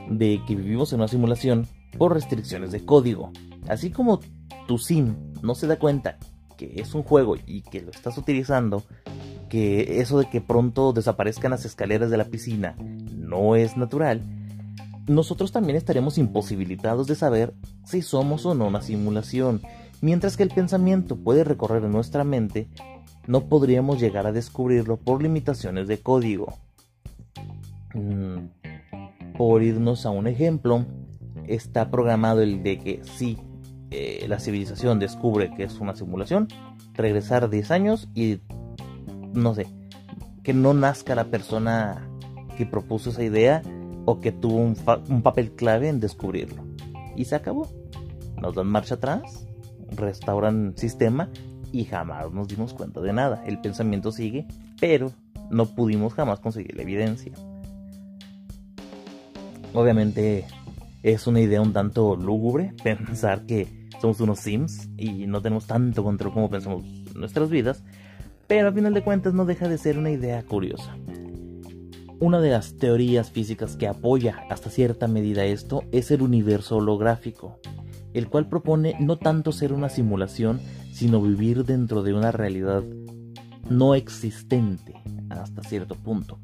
de 0.09 0.41
que 0.47 0.55
vivimos 0.55 0.91
en 0.93 0.99
una 0.99 1.07
simulación 1.07 1.67
por 1.97 2.13
restricciones 2.13 2.71
de 2.71 2.83
código. 2.85 3.31
Así 3.67 3.91
como 3.91 4.19
tu 4.67 4.77
sim 4.77 5.15
no 5.41 5.55
se 5.55 5.67
da 5.67 5.77
cuenta 5.77 6.17
que 6.57 6.73
es 6.75 6.93
un 6.93 7.03
juego 7.03 7.35
y 7.45 7.61
que 7.61 7.81
lo 7.81 7.91
estás 7.91 8.17
utilizando, 8.17 8.83
que 9.51 9.99
eso 9.99 10.17
de 10.17 10.29
que 10.29 10.39
pronto 10.39 10.93
desaparezcan 10.93 11.51
las 11.51 11.65
escaleras 11.65 12.09
de 12.09 12.15
la 12.15 12.23
piscina 12.23 12.77
no 13.17 13.57
es 13.57 13.75
natural, 13.75 14.21
nosotros 15.07 15.51
también 15.51 15.75
estaremos 15.75 16.17
imposibilitados 16.17 17.05
de 17.05 17.15
saber 17.15 17.53
si 17.83 18.01
somos 18.01 18.45
o 18.45 18.55
no 18.55 18.67
una 18.67 18.81
simulación. 18.81 19.61
Mientras 19.99 20.37
que 20.37 20.43
el 20.43 20.51
pensamiento 20.51 21.17
puede 21.17 21.43
recorrer 21.43 21.83
nuestra 21.83 22.23
mente, 22.23 22.69
no 23.27 23.49
podríamos 23.49 23.99
llegar 23.99 24.25
a 24.25 24.31
descubrirlo 24.31 24.95
por 24.95 25.21
limitaciones 25.21 25.89
de 25.89 25.97
código. 25.99 26.53
Mm, 27.93 29.35
por 29.37 29.63
irnos 29.63 30.05
a 30.05 30.11
un 30.11 30.27
ejemplo, 30.27 30.85
está 31.45 31.91
programado 31.91 32.41
el 32.41 32.63
de 32.63 32.79
que 32.79 33.01
si 33.03 33.37
eh, 33.89 34.25
la 34.29 34.39
civilización 34.39 34.97
descubre 34.97 35.51
que 35.57 35.63
es 35.63 35.77
una 35.81 35.93
simulación, 35.93 36.47
regresar 36.93 37.49
10 37.49 37.71
años 37.71 38.07
y 38.15 38.39
no 39.33 39.53
sé, 39.53 39.67
que 40.43 40.53
no 40.53 40.73
nazca 40.73 41.15
la 41.15 41.25
persona 41.25 42.07
que 42.57 42.65
propuso 42.65 43.09
esa 43.09 43.23
idea 43.23 43.61
o 44.05 44.19
que 44.19 44.31
tuvo 44.31 44.57
un, 44.57 44.75
un 45.09 45.21
papel 45.21 45.51
clave 45.51 45.89
en 45.89 45.99
descubrirlo. 45.99 46.63
Y 47.15 47.25
se 47.25 47.35
acabó. 47.35 47.67
Nos 48.41 48.55
dan 48.55 48.67
marcha 48.67 48.95
atrás, 48.95 49.45
restauran 49.95 50.73
sistema 50.75 51.29
y 51.71 51.85
jamás 51.85 52.31
nos 52.31 52.47
dimos 52.47 52.73
cuenta 52.73 53.01
de 53.01 53.13
nada. 53.13 53.43
El 53.45 53.59
pensamiento 53.61 54.11
sigue, 54.11 54.47
pero 54.79 55.11
no 55.49 55.67
pudimos 55.67 56.13
jamás 56.13 56.39
conseguir 56.39 56.75
la 56.75 56.81
evidencia. 56.83 57.33
Obviamente 59.73 60.45
es 61.03 61.27
una 61.27 61.41
idea 61.41 61.61
un 61.61 61.73
tanto 61.73 62.15
lúgubre 62.15 62.73
pensar 62.83 63.45
que 63.45 63.81
somos 64.01 64.19
unos 64.19 64.39
sims 64.39 64.89
y 64.97 65.27
no 65.27 65.41
tenemos 65.41 65.67
tanto 65.67 66.03
control 66.03 66.33
como 66.33 66.49
pensamos 66.49 66.83
nuestras 67.15 67.49
vidas, 67.49 67.83
pero 68.51 68.67
a 68.67 68.73
final 68.73 68.93
de 68.93 69.01
cuentas 69.01 69.33
no 69.33 69.45
deja 69.45 69.69
de 69.69 69.77
ser 69.77 69.97
una 69.97 70.11
idea 70.11 70.43
curiosa. 70.43 70.93
Una 72.19 72.41
de 72.41 72.49
las 72.49 72.75
teorías 72.75 73.31
físicas 73.31 73.77
que 73.77 73.87
apoya 73.87 74.43
hasta 74.49 74.69
cierta 74.69 75.07
medida 75.07 75.45
esto 75.45 75.85
es 75.93 76.11
el 76.11 76.21
universo 76.21 76.75
holográfico, 76.75 77.61
el 78.13 78.27
cual 78.27 78.49
propone 78.49 78.97
no 78.99 79.17
tanto 79.17 79.53
ser 79.53 79.71
una 79.71 79.87
simulación, 79.87 80.59
sino 80.91 81.21
vivir 81.21 81.63
dentro 81.63 82.03
de 82.03 82.13
una 82.13 82.33
realidad 82.33 82.83
no 83.69 83.95
existente 83.95 84.95
hasta 85.29 85.63
cierto 85.63 85.95
punto. 85.95 86.37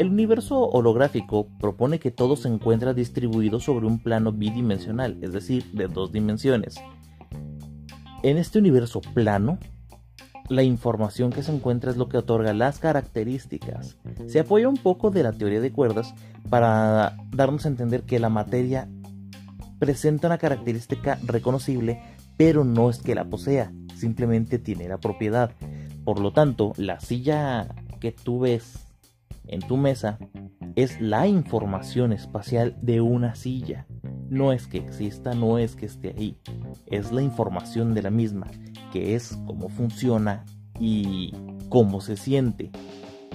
El 0.00 0.08
universo 0.08 0.62
holográfico 0.68 1.46
propone 1.60 2.00
que 2.00 2.10
todo 2.10 2.34
se 2.34 2.48
encuentra 2.48 2.92
distribuido 2.92 3.60
sobre 3.60 3.86
un 3.86 4.00
plano 4.00 4.32
bidimensional, 4.32 5.16
es 5.22 5.32
decir, 5.32 5.64
de 5.74 5.86
dos 5.86 6.10
dimensiones. 6.10 6.74
En 8.24 8.36
este 8.36 8.58
universo 8.58 9.00
plano, 9.14 9.60
la 10.48 10.62
información 10.62 11.30
que 11.30 11.42
se 11.42 11.54
encuentra 11.54 11.90
es 11.90 11.96
lo 11.96 12.08
que 12.08 12.18
otorga 12.18 12.52
las 12.52 12.78
características. 12.78 13.96
Se 14.26 14.40
apoya 14.40 14.68
un 14.68 14.76
poco 14.76 15.10
de 15.10 15.22
la 15.22 15.32
teoría 15.32 15.60
de 15.60 15.72
cuerdas 15.72 16.14
para 16.50 17.16
darnos 17.30 17.64
a 17.64 17.68
entender 17.68 18.02
que 18.02 18.18
la 18.18 18.28
materia 18.28 18.88
presenta 19.78 20.28
una 20.28 20.38
característica 20.38 21.18
reconocible, 21.24 22.00
pero 22.36 22.64
no 22.64 22.90
es 22.90 22.98
que 22.98 23.14
la 23.14 23.24
posea, 23.24 23.72
simplemente 23.94 24.58
tiene 24.58 24.88
la 24.88 24.98
propiedad. 24.98 25.52
Por 26.04 26.20
lo 26.20 26.32
tanto, 26.32 26.72
la 26.76 27.00
silla 27.00 27.68
que 28.00 28.12
tú 28.12 28.40
ves 28.40 28.86
en 29.46 29.60
tu 29.60 29.76
mesa 29.76 30.18
es 30.76 31.00
la 31.00 31.26
información 31.26 32.12
espacial 32.12 32.76
de 32.80 33.00
una 33.00 33.34
silla. 33.34 33.86
No 34.28 34.52
es 34.52 34.66
que 34.66 34.78
exista, 34.78 35.34
no 35.34 35.58
es 35.58 35.76
que 35.76 35.86
esté 35.86 36.14
ahí, 36.16 36.38
es 36.86 37.12
la 37.12 37.22
información 37.22 37.92
de 37.94 38.02
la 38.02 38.10
misma, 38.10 38.46
que 38.92 39.14
es 39.14 39.38
cómo 39.46 39.68
funciona 39.68 40.44
y 40.78 41.32
cómo 41.68 42.00
se 42.00 42.16
siente. 42.16 42.70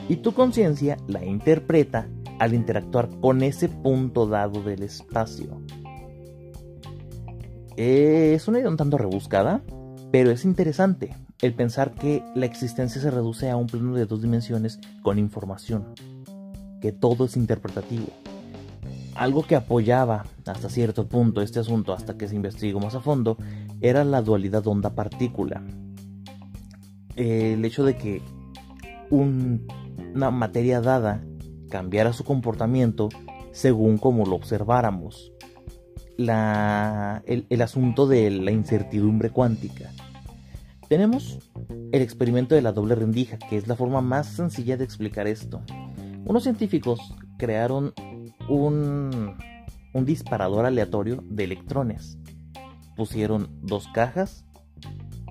Y 0.09 0.17
tu 0.17 0.33
conciencia 0.33 0.97
la 1.07 1.25
interpreta 1.25 2.07
al 2.39 2.53
interactuar 2.53 3.09
con 3.19 3.41
ese 3.41 3.67
punto 3.67 4.27
dado 4.27 4.61
del 4.61 4.83
espacio. 4.83 5.61
Es 7.75 8.47
una 8.47 8.59
idea 8.59 8.69
un 8.69 8.77
tanto 8.77 8.97
rebuscada, 8.97 9.61
pero 10.11 10.31
es 10.31 10.45
interesante 10.45 11.15
el 11.41 11.53
pensar 11.53 11.93
que 11.93 12.23
la 12.35 12.45
existencia 12.45 13.01
se 13.01 13.11
reduce 13.11 13.49
a 13.49 13.57
un 13.57 13.67
plano 13.67 13.93
de 13.95 14.05
dos 14.05 14.21
dimensiones 14.21 14.79
con 15.03 15.19
información 15.19 15.93
que 16.81 16.91
todo 16.91 17.25
es 17.25 17.35
interpretativo. 17.37 18.07
Algo 19.15 19.43
que 19.43 19.55
apoyaba 19.55 20.25
hasta 20.45 20.69
cierto 20.69 21.07
punto 21.07 21.41
este 21.41 21.59
asunto, 21.59 21.93
hasta 21.93 22.17
que 22.17 22.27
se 22.27 22.35
investigó 22.35 22.79
más 22.79 22.95
a 22.95 23.01
fondo, 23.01 23.37
era 23.81 24.03
la 24.03 24.21
dualidad 24.21 24.67
onda-partícula. 24.67 25.63
El 27.15 27.63
hecho 27.65 27.83
de 27.83 27.97
que 27.97 28.21
una 29.09 30.31
materia 30.31 30.81
dada 30.81 31.23
cambiara 31.69 32.13
su 32.13 32.23
comportamiento 32.23 33.09
según 33.51 33.97
como 33.97 34.25
lo 34.25 34.35
observáramos. 34.35 35.33
el, 36.17 37.45
el 37.49 37.61
asunto 37.61 38.07
de 38.07 38.29
la 38.31 38.51
incertidumbre 38.51 39.29
cuántica. 39.29 39.91
Tenemos 40.89 41.39
el 41.91 42.01
experimento 42.01 42.55
de 42.55 42.61
la 42.61 42.71
doble 42.71 42.95
rendija, 42.95 43.37
que 43.37 43.57
es 43.57 43.67
la 43.67 43.75
forma 43.75 44.01
más 44.01 44.27
sencilla 44.27 44.77
de 44.77 44.85
explicar 44.85 45.27
esto. 45.27 45.61
Unos 46.25 46.43
científicos 46.43 46.99
crearon 47.37 47.93
un, 48.49 49.35
disparador 50.05 50.65
aleatorio 50.65 51.23
de 51.27 51.45
electrones. 51.45 52.17
Pusieron 52.97 53.47
dos 53.61 53.87
cajas, 53.93 54.43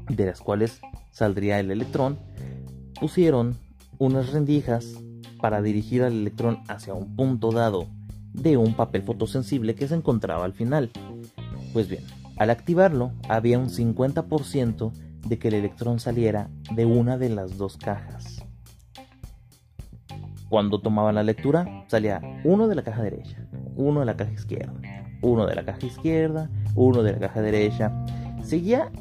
de 0.09 0.25
las 0.25 0.41
cuales 0.41 0.81
saldría 1.11 1.61
el 1.61 1.71
electrón. 1.71 2.19
Pusieron 2.99 3.59
unas 3.99 4.33
rendijas 4.33 4.95
para 5.41 5.61
dirigir 5.61 6.03
al 6.03 6.13
electrón 6.13 6.63
hacia 6.69 6.95
un 6.95 7.15
punto 7.17 7.53
dado 7.53 7.87
de 8.33 8.57
un 8.57 8.75
papel 8.75 9.03
fotosensible 9.03 9.75
que 9.75 9.89
se 9.89 9.95
encontraba 9.95 10.45
al 10.45 10.53
final. 10.53 10.91
Pues 11.73 11.89
bien, 11.89 12.05
al 12.37 12.51
activarlo 12.51 13.13
había 13.29 13.59
un 13.59 13.69
50% 13.69 14.93
de 15.27 15.39
que 15.39 15.49
el 15.49 15.55
electrón 15.55 15.99
saliera 15.99 16.49
de 16.75 16.87
una 16.87 17.19
de 17.19 17.31
las 17.31 17.59
dos 17.59 17.77
cajas. 17.77 18.45
Cuando 20.49 20.81
tomaban 20.81 21.17
la 21.17 21.25
lectura, 21.25 21.85
salía 21.89 22.21
uno 22.45 22.69
de 22.69 22.77
la 22.77 22.83
caja 22.83 23.03
derecha, 23.03 23.49
uno 23.75 24.01
de 24.01 24.07
la 24.07 24.17
caja 24.17 24.33
izquierda, 24.33 24.73
uno 25.23 25.47
de 25.47 25.55
la 25.55 25.65
caja 25.65 25.85
izquierda, 25.85 26.49
uno 26.77 27.03
de 27.03 27.13
la 27.13 27.19
caja 27.19 27.41
derecha. 27.43 27.93
Seguía 28.45 28.93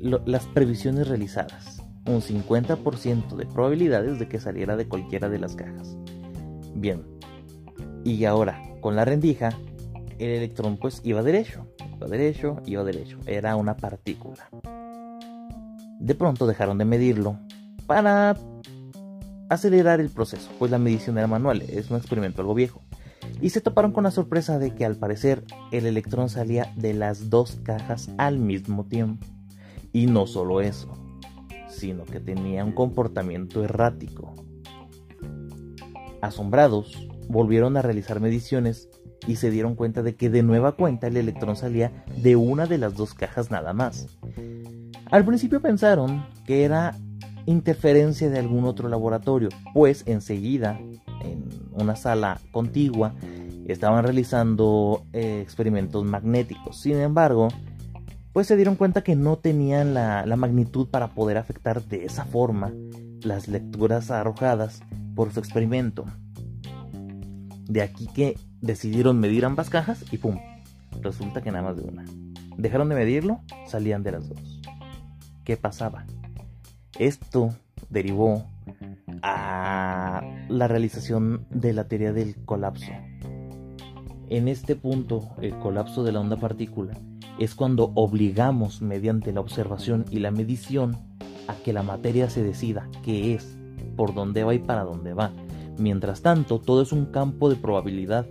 las 0.00 0.46
previsiones 0.46 1.06
realizadas, 1.08 1.82
un 2.06 2.20
50% 2.20 3.36
de 3.36 3.46
probabilidades 3.46 4.18
de 4.18 4.28
que 4.28 4.40
saliera 4.40 4.76
de 4.76 4.88
cualquiera 4.88 5.28
de 5.28 5.38
las 5.38 5.54
cajas. 5.54 5.96
Bien, 6.74 7.04
y 8.04 8.24
ahora 8.24 8.60
con 8.80 8.96
la 8.96 9.04
rendija, 9.04 9.50
el 10.18 10.30
electrón 10.30 10.76
pues 10.78 11.02
iba 11.04 11.22
derecho, 11.22 11.66
iba 11.96 12.08
derecho, 12.08 12.62
iba 12.66 12.84
derecho, 12.84 13.18
era 13.26 13.56
una 13.56 13.76
partícula. 13.76 14.48
De 15.98 16.14
pronto 16.14 16.46
dejaron 16.46 16.78
de 16.78 16.86
medirlo 16.86 17.38
para 17.86 18.36
acelerar 19.50 20.00
el 20.00 20.08
proceso, 20.08 20.50
pues 20.58 20.70
la 20.70 20.78
medición 20.78 21.18
era 21.18 21.26
manual, 21.26 21.62
es 21.62 21.90
un 21.90 21.98
experimento 21.98 22.40
algo 22.40 22.54
viejo. 22.54 22.80
Y 23.40 23.50
se 23.50 23.60
toparon 23.60 23.92
con 23.92 24.04
la 24.04 24.10
sorpresa 24.10 24.58
de 24.58 24.74
que 24.74 24.84
al 24.84 24.96
parecer 24.96 25.44
el 25.72 25.86
electrón 25.86 26.28
salía 26.28 26.72
de 26.76 26.94
las 26.94 27.30
dos 27.30 27.58
cajas 27.62 28.10
al 28.18 28.38
mismo 28.38 28.84
tiempo. 28.84 29.26
Y 29.92 30.06
no 30.06 30.26
solo 30.26 30.60
eso, 30.60 30.92
sino 31.68 32.04
que 32.04 32.20
tenía 32.20 32.64
un 32.64 32.72
comportamiento 32.72 33.64
errático. 33.64 34.34
Asombrados, 36.20 37.08
volvieron 37.28 37.76
a 37.76 37.82
realizar 37.82 38.20
mediciones 38.20 38.88
y 39.26 39.36
se 39.36 39.50
dieron 39.50 39.74
cuenta 39.74 40.02
de 40.02 40.14
que 40.14 40.30
de 40.30 40.42
nueva 40.42 40.72
cuenta 40.72 41.06
el 41.06 41.16
electrón 41.16 41.56
salía 41.56 42.04
de 42.16 42.36
una 42.36 42.66
de 42.66 42.78
las 42.78 42.94
dos 42.94 43.14
cajas 43.14 43.50
nada 43.50 43.72
más. 43.72 44.06
Al 45.10 45.24
principio 45.24 45.60
pensaron 45.60 46.24
que 46.46 46.64
era 46.64 46.96
interferencia 47.46 48.30
de 48.30 48.38
algún 48.38 48.64
otro 48.64 48.88
laboratorio, 48.88 49.48
pues 49.74 50.04
enseguida, 50.06 50.78
en 50.78 50.89
una 51.72 51.96
sala 51.96 52.40
contigua, 52.50 53.14
estaban 53.66 54.02
realizando 54.02 55.04
eh, 55.12 55.40
experimentos 55.42 56.04
magnéticos. 56.04 56.80
Sin 56.80 56.96
embargo, 56.96 57.48
pues 58.32 58.46
se 58.46 58.56
dieron 58.56 58.76
cuenta 58.76 59.02
que 59.02 59.16
no 59.16 59.36
tenían 59.36 59.94
la, 59.94 60.24
la 60.26 60.36
magnitud 60.36 60.88
para 60.88 61.08
poder 61.08 61.36
afectar 61.36 61.82
de 61.84 62.04
esa 62.04 62.24
forma 62.24 62.72
las 63.22 63.48
lecturas 63.48 64.10
arrojadas 64.10 64.82
por 65.14 65.32
su 65.32 65.40
experimento. 65.40 66.04
De 67.68 67.82
aquí 67.82 68.08
que 68.14 68.36
decidieron 68.60 69.20
medir 69.20 69.44
ambas 69.44 69.70
cajas 69.70 70.04
y 70.10 70.18
¡pum! 70.18 70.38
Resulta 71.00 71.40
que 71.40 71.50
nada 71.50 71.64
más 71.64 71.76
de 71.76 71.82
una. 71.82 72.04
Dejaron 72.56 72.88
de 72.88 72.94
medirlo, 72.94 73.40
salían 73.66 74.02
de 74.02 74.12
las 74.12 74.28
dos. 74.28 74.60
¿Qué 75.44 75.56
pasaba? 75.56 76.04
Esto 76.98 77.54
derivó 77.88 78.44
a 79.22 80.22
la 80.48 80.68
realización 80.68 81.46
de 81.50 81.72
la 81.72 81.88
teoría 81.88 82.12
del 82.12 82.36
colapso. 82.44 82.92
En 84.28 84.48
este 84.48 84.76
punto, 84.76 85.30
el 85.40 85.58
colapso 85.58 86.04
de 86.04 86.12
la 86.12 86.20
onda 86.20 86.36
partícula 86.36 86.94
es 87.38 87.54
cuando 87.54 87.92
obligamos 87.94 88.82
mediante 88.82 89.32
la 89.32 89.40
observación 89.40 90.04
y 90.10 90.20
la 90.20 90.30
medición 90.30 90.96
a 91.48 91.54
que 91.56 91.72
la 91.72 91.82
materia 91.82 92.30
se 92.30 92.42
decida 92.42 92.88
qué 93.02 93.34
es, 93.34 93.58
por 93.96 94.14
dónde 94.14 94.44
va 94.44 94.54
y 94.54 94.58
para 94.58 94.84
dónde 94.84 95.14
va. 95.14 95.32
Mientras 95.78 96.22
tanto, 96.22 96.60
todo 96.60 96.82
es 96.82 96.92
un 96.92 97.06
campo 97.06 97.48
de 97.48 97.56
probabilidad 97.56 98.26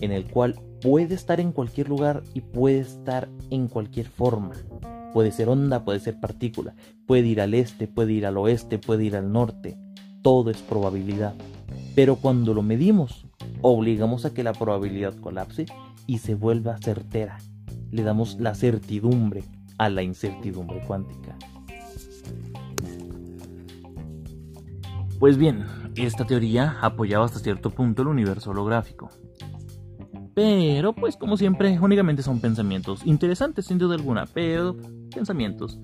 en 0.00 0.12
el 0.12 0.26
cual 0.26 0.60
puede 0.80 1.14
estar 1.14 1.40
en 1.40 1.52
cualquier 1.52 1.88
lugar 1.88 2.22
y 2.34 2.42
puede 2.42 2.80
estar 2.80 3.28
en 3.50 3.68
cualquier 3.68 4.06
forma. 4.06 4.52
Puede 5.14 5.30
ser 5.30 5.48
onda, 5.48 5.84
puede 5.84 6.00
ser 6.00 6.18
partícula, 6.18 6.74
puede 7.06 7.28
ir 7.28 7.40
al 7.40 7.54
este, 7.54 7.86
puede 7.86 8.14
ir 8.14 8.26
al 8.26 8.36
oeste, 8.36 8.78
puede 8.80 9.04
ir 9.04 9.14
al 9.14 9.30
norte. 9.30 9.78
Todo 10.22 10.50
es 10.50 10.60
probabilidad. 10.60 11.34
Pero 11.94 12.16
cuando 12.16 12.52
lo 12.52 12.62
medimos, 12.62 13.24
obligamos 13.62 14.24
a 14.24 14.34
que 14.34 14.42
la 14.42 14.52
probabilidad 14.52 15.14
colapse 15.14 15.66
y 16.08 16.18
se 16.18 16.34
vuelva 16.34 16.78
certera. 16.78 17.38
Le 17.92 18.02
damos 18.02 18.40
la 18.40 18.56
certidumbre 18.56 19.44
a 19.78 19.88
la 19.88 20.02
incertidumbre 20.02 20.82
cuántica. 20.84 21.36
Pues 25.20 25.38
bien, 25.38 25.64
esta 25.94 26.24
teoría 26.24 26.76
apoyaba 26.80 27.24
hasta 27.24 27.38
cierto 27.38 27.70
punto 27.70 28.02
el 28.02 28.08
universo 28.08 28.50
holográfico. 28.50 29.10
Pero, 30.34 30.94
pues 30.94 31.16
como 31.16 31.36
siempre, 31.36 31.78
únicamente 31.78 32.22
son 32.22 32.40
pensamientos 32.40 33.06
interesantes 33.06 33.66
sin 33.66 33.78
duda 33.78 33.94
alguna, 33.94 34.26
pero 34.26 34.76
pensamientos. 35.14 35.78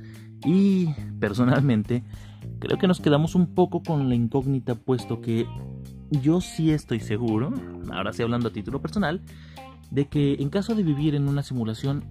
Y 0.44 0.88
personalmente, 1.20 2.02
creo 2.58 2.78
que 2.78 2.88
nos 2.88 3.00
quedamos 3.00 3.34
un 3.34 3.54
poco 3.54 3.82
con 3.82 4.08
la 4.08 4.14
incógnita, 4.14 4.74
puesto 4.74 5.20
que 5.20 5.46
yo 6.10 6.40
sí 6.40 6.72
estoy 6.72 7.00
seguro, 7.00 7.52
ahora 7.92 8.12
sí 8.12 8.22
hablando 8.22 8.48
a 8.48 8.52
título 8.52 8.80
personal, 8.80 9.22
de 9.90 10.06
que 10.06 10.34
en 10.34 10.50
caso 10.50 10.74
de 10.74 10.82
vivir 10.82 11.14
en 11.14 11.28
una 11.28 11.42
simulación, 11.42 12.04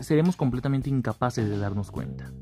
seremos 0.00 0.36
completamente 0.36 0.90
incapaces 0.90 1.48
de 1.48 1.58
darnos 1.58 1.90
cuenta. 1.90 2.32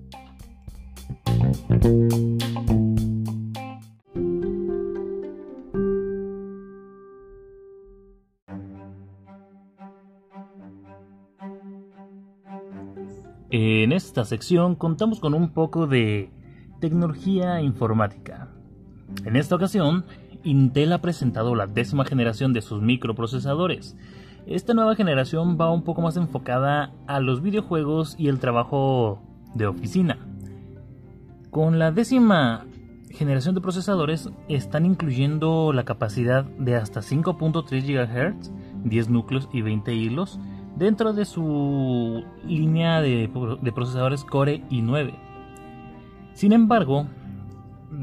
En 13.56 13.92
esta 13.92 14.24
sección 14.24 14.74
contamos 14.74 15.20
con 15.20 15.32
un 15.32 15.50
poco 15.50 15.86
de 15.86 16.32
tecnología 16.80 17.62
informática. 17.62 18.48
En 19.24 19.36
esta 19.36 19.54
ocasión, 19.54 20.06
Intel 20.42 20.92
ha 20.92 21.00
presentado 21.00 21.54
la 21.54 21.68
décima 21.68 22.04
generación 22.04 22.52
de 22.52 22.62
sus 22.62 22.82
microprocesadores. 22.82 23.96
Esta 24.48 24.74
nueva 24.74 24.96
generación 24.96 25.56
va 25.56 25.70
un 25.70 25.84
poco 25.84 26.02
más 26.02 26.16
enfocada 26.16 26.94
a 27.06 27.20
los 27.20 27.42
videojuegos 27.42 28.16
y 28.18 28.26
el 28.26 28.40
trabajo 28.40 29.22
de 29.54 29.68
oficina. 29.68 30.18
Con 31.52 31.78
la 31.78 31.92
décima 31.92 32.66
generación 33.10 33.54
de 33.54 33.60
procesadores 33.60 34.30
están 34.48 34.84
incluyendo 34.84 35.72
la 35.72 35.84
capacidad 35.84 36.42
de 36.44 36.74
hasta 36.74 37.02
5.3 37.02 37.70
GHz, 37.70 38.50
10 38.82 39.10
núcleos 39.10 39.48
y 39.52 39.62
20 39.62 39.94
hilos 39.94 40.40
dentro 40.76 41.12
de 41.12 41.24
su 41.24 42.24
línea 42.46 43.00
de, 43.00 43.30
procesadores 43.74 44.24
Core 44.24 44.62
i9. 44.70 45.14
Sin 46.32 46.52
embargo, 46.52 47.06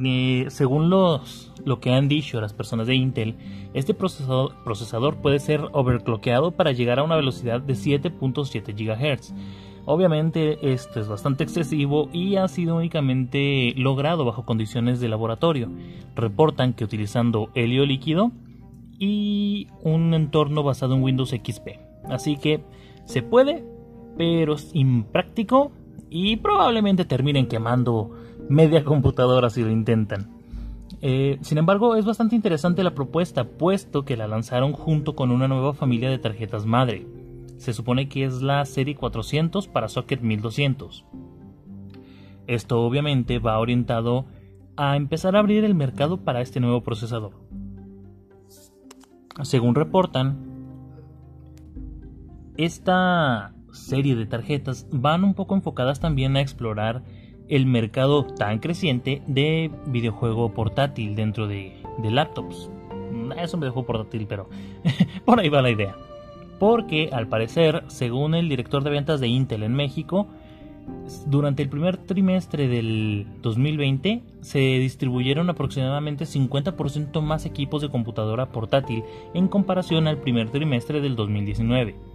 eh, 0.03 0.45
según 0.49 0.89
lo 0.89 1.79
que 1.81 1.93
han 1.93 2.07
dicho 2.07 2.39
las 2.39 2.53
personas 2.53 2.87
de 2.87 2.95
Intel, 2.95 3.35
este 3.73 3.93
procesador, 3.93 4.55
procesador 4.63 5.17
puede 5.17 5.39
ser 5.39 5.61
overclockeado 5.73 6.51
para 6.51 6.71
llegar 6.71 6.99
a 6.99 7.03
una 7.03 7.15
velocidad 7.15 7.61
de 7.61 7.73
7.7 7.73 8.73
GHz 8.73 9.33
Obviamente 9.85 10.73
esto 10.73 10.99
es 10.99 11.07
bastante 11.07 11.43
excesivo 11.43 12.09
y 12.13 12.35
ha 12.35 12.47
sido 12.47 12.75
únicamente 12.75 13.73
logrado 13.75 14.25
bajo 14.25 14.45
condiciones 14.45 14.99
de 14.99 15.09
laboratorio. 15.09 15.71
Reportan 16.15 16.73
que 16.73 16.83
utilizando 16.83 17.49
helio 17.55 17.85
líquido 17.85 18.31
y 18.99 19.67
un 19.81 20.13
entorno 20.13 20.61
basado 20.61 20.95
en 20.95 21.01
Windows 21.01 21.31
XP. 21.31 21.90
Así 22.05 22.37
que 22.37 22.63
se 23.05 23.21
puede, 23.21 23.63
pero 24.17 24.55
es 24.55 24.71
impráctico 24.73 25.71
y 26.09 26.37
probablemente 26.37 27.05
terminen 27.05 27.47
quemando 27.47 28.11
media 28.49 28.83
computadora 28.83 29.49
si 29.49 29.63
lo 29.63 29.69
intentan. 29.69 30.29
Eh, 31.01 31.39
sin 31.41 31.57
embargo, 31.57 31.95
es 31.95 32.05
bastante 32.05 32.35
interesante 32.35 32.83
la 32.83 32.93
propuesta, 32.93 33.45
puesto 33.45 34.05
que 34.05 34.17
la 34.17 34.27
lanzaron 34.27 34.73
junto 34.73 35.15
con 35.15 35.31
una 35.31 35.47
nueva 35.47 35.73
familia 35.73 36.09
de 36.09 36.19
tarjetas 36.19 36.65
madre 36.65 37.07
se 37.61 37.73
supone 37.73 38.09
que 38.09 38.25
es 38.25 38.41
la 38.41 38.65
serie 38.65 38.95
400 38.95 39.67
para 39.67 39.87
socket 39.87 40.19
1200. 40.21 41.05
Esto 42.47 42.81
obviamente 42.81 43.37
va 43.37 43.59
orientado 43.59 44.25
a 44.75 44.97
empezar 44.97 45.35
a 45.35 45.39
abrir 45.39 45.63
el 45.63 45.75
mercado 45.75 46.17
para 46.17 46.41
este 46.41 46.59
nuevo 46.59 46.81
procesador. 46.81 47.33
Según 49.43 49.75
reportan, 49.75 50.50
esta 52.65 53.53
serie 53.71 54.15
de 54.15 54.25
tarjetas 54.25 54.87
van 54.91 55.23
un 55.23 55.33
poco 55.33 55.55
enfocadas 55.55 55.99
también 55.99 56.35
a 56.35 56.41
explorar 56.41 57.03
el 57.47 57.65
mercado 57.65 58.25
tan 58.25 58.59
creciente 58.59 59.21
de 59.27 59.71
videojuego 59.87 60.53
portátil 60.53 61.15
dentro 61.15 61.47
de, 61.47 61.81
de 62.01 62.11
laptops. 62.11 62.69
Es 63.37 63.53
un 63.53 63.59
videojuego 63.59 63.87
portátil, 63.87 64.25
pero 64.27 64.49
por 65.25 65.39
ahí 65.39 65.49
va 65.49 65.61
la 65.61 65.71
idea 65.71 65.95
porque 66.61 67.09
al 67.11 67.27
parecer, 67.27 67.85
según 67.87 68.35
el 68.35 68.47
director 68.47 68.83
de 68.83 68.91
ventas 68.91 69.19
de 69.19 69.27
Intel 69.27 69.63
en 69.63 69.73
México, 69.73 70.27
durante 71.25 71.63
el 71.63 71.69
primer 71.69 71.97
trimestre 71.97 72.67
del 72.67 73.25
2020 73.41 74.21
se 74.41 74.59
distribuyeron 74.59 75.49
aproximadamente 75.49 76.25
50% 76.25 77.19
más 77.21 77.47
equipos 77.47 77.81
de 77.81 77.89
computadora 77.89 78.51
portátil 78.51 79.03
en 79.33 79.47
comparación 79.47 80.07
al 80.07 80.19
primer 80.19 80.51
trimestre 80.51 81.01
del 81.01 81.15
2019. 81.15 82.10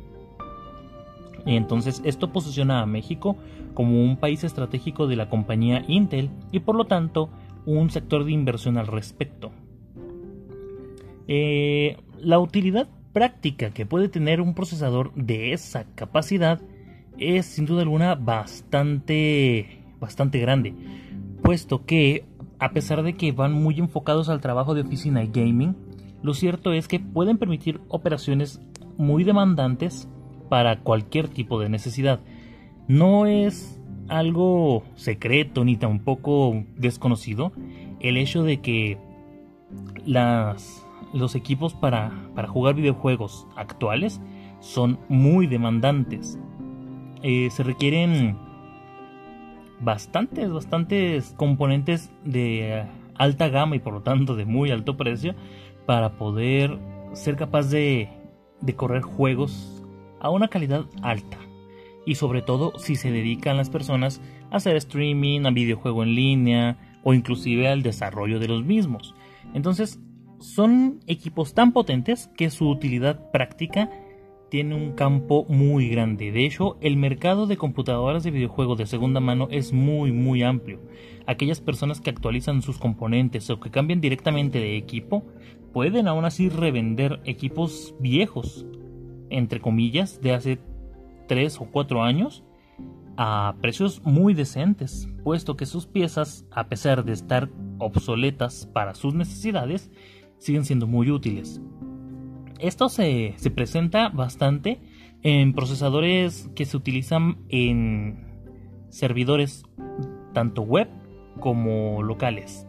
Y 1.46 1.56
entonces 1.56 2.02
esto 2.04 2.32
posiciona 2.32 2.82
a 2.82 2.86
México 2.86 3.36
como 3.72 4.02
un 4.02 4.16
país 4.16 4.44
estratégico 4.44 5.06
de 5.06 5.16
la 5.16 5.30
compañía 5.30 5.84
Intel 5.86 6.30
y 6.50 6.58
por 6.60 6.74
lo 6.74 6.86
tanto 6.86 7.30
un 7.64 7.88
sector 7.90 8.24
de 8.24 8.32
inversión 8.32 8.76
al 8.76 8.88
respecto. 8.88 9.52
Eh, 11.28 11.96
la 12.20 12.38
utilidad 12.38 12.88
práctica 13.12 13.70
que 13.70 13.86
puede 13.86 14.08
tener 14.08 14.40
un 14.40 14.54
procesador 14.54 15.14
de 15.14 15.52
esa 15.52 15.84
capacidad 15.94 16.60
es 17.18 17.46
sin 17.46 17.64
duda 17.64 17.82
alguna 17.82 18.14
bastante 18.14 19.82
bastante 19.98 20.38
grande, 20.38 20.74
puesto 21.42 21.86
que 21.86 22.24
a 22.58 22.72
pesar 22.72 23.02
de 23.02 23.14
que 23.14 23.32
van 23.32 23.52
muy 23.52 23.78
enfocados 23.78 24.28
al 24.28 24.40
trabajo 24.40 24.74
de 24.74 24.82
oficina 24.82 25.22
y 25.22 25.28
gaming, 25.28 25.74
lo 26.22 26.34
cierto 26.34 26.72
es 26.72 26.88
que 26.88 27.00
pueden 27.00 27.38
permitir 27.38 27.80
operaciones 27.88 28.60
muy 28.96 29.24
demandantes 29.24 30.08
para 30.48 30.80
cualquier 30.80 31.28
tipo 31.28 31.60
de 31.60 31.68
necesidad. 31.68 32.20
No 32.88 33.26
es 33.26 33.80
algo 34.08 34.84
secreto 34.94 35.64
ni 35.64 35.76
tampoco 35.76 36.64
desconocido 36.76 37.52
el 38.00 38.16
hecho 38.16 38.42
de 38.44 38.60
que 38.60 38.98
las 40.04 40.86
los 41.12 41.34
equipos 41.34 41.74
para, 41.74 42.12
jugar 42.48 42.74
videojuegos 42.74 43.46
actuales 43.56 44.20
son 44.60 44.98
muy 45.08 45.46
demandantes. 45.46 46.38
Eh, 47.22 47.48
se 47.50 47.62
requieren 47.62 48.36
bastantes, 49.80 50.50
bastantes 50.52 51.34
componentes 51.36 52.12
de 52.24 52.84
alta 53.14 53.48
gama 53.48 53.76
y 53.76 53.78
por 53.78 53.94
lo 53.94 54.02
tanto 54.02 54.36
de 54.36 54.44
muy 54.44 54.70
alto 54.70 54.96
precio 54.96 55.34
para 55.86 56.12
poder 56.18 56.78
ser 57.12 57.36
capaz 57.36 57.70
de, 57.70 58.10
de 58.60 58.74
correr 58.74 59.02
juegos 59.02 59.75
a 60.26 60.30
una 60.30 60.48
calidad 60.48 60.86
alta. 61.02 61.38
Y 62.04 62.14
sobre 62.14 62.42
todo 62.42 62.78
si 62.78 62.96
se 62.96 63.10
dedican 63.10 63.56
las 63.56 63.70
personas 63.70 64.20
a 64.50 64.56
hacer 64.56 64.76
streaming, 64.76 65.46
a 65.46 65.50
videojuego 65.50 66.02
en 66.02 66.14
línea 66.14 66.78
o 67.02 67.14
inclusive 67.14 67.68
al 67.68 67.82
desarrollo 67.82 68.38
de 68.38 68.48
los 68.48 68.64
mismos. 68.64 69.14
Entonces 69.54 70.00
son 70.38 71.00
equipos 71.06 71.54
tan 71.54 71.72
potentes 71.72 72.28
que 72.36 72.50
su 72.50 72.68
utilidad 72.68 73.30
práctica 73.30 73.90
tiene 74.48 74.74
un 74.74 74.92
campo 74.92 75.44
muy 75.48 75.88
grande. 75.88 76.30
De 76.30 76.46
hecho, 76.46 76.76
el 76.80 76.96
mercado 76.96 77.46
de 77.46 77.56
computadoras 77.56 78.22
de 78.22 78.30
videojuegos 78.30 78.78
de 78.78 78.86
segunda 78.86 79.20
mano 79.20 79.48
es 79.50 79.72
muy 79.72 80.12
muy 80.12 80.42
amplio. 80.42 80.80
Aquellas 81.26 81.60
personas 81.60 82.00
que 82.00 82.10
actualizan 82.10 82.62
sus 82.62 82.78
componentes 82.78 83.50
o 83.50 83.58
que 83.58 83.70
cambian 83.70 84.00
directamente 84.00 84.60
de 84.60 84.76
equipo 84.76 85.24
pueden 85.72 86.06
aún 86.06 86.24
así 86.24 86.48
revender 86.48 87.20
equipos 87.24 87.94
viejos, 87.98 88.64
entre 89.30 89.60
comillas, 89.60 90.20
de 90.20 90.34
hace 90.34 90.58
3 91.28 91.60
o 91.60 91.66
4 91.66 92.02
años 92.02 92.44
a 93.16 93.54
precios 93.60 94.02
muy 94.04 94.34
decentes, 94.34 95.08
puesto 95.24 95.56
que 95.56 95.66
sus 95.66 95.86
piezas, 95.86 96.46
a 96.50 96.68
pesar 96.68 97.04
de 97.04 97.12
estar 97.12 97.48
obsoletas 97.78 98.66
para 98.72 98.94
sus 98.94 99.14
necesidades, 99.14 99.90
siguen 100.38 100.64
siendo 100.64 100.86
muy 100.86 101.10
útiles. 101.10 101.60
Esto 102.58 102.88
se, 102.88 103.34
presenta 103.54 104.08
bastante 104.08 104.80
en 105.22 105.54
procesadores 105.54 106.50
que 106.54 106.64
se 106.64 106.76
utilizan 106.76 107.38
en 107.48 108.24
servidores 108.88 109.64
tanto 110.32 110.62
web 110.62 110.88
como 111.40 112.02
locales. 112.02 112.66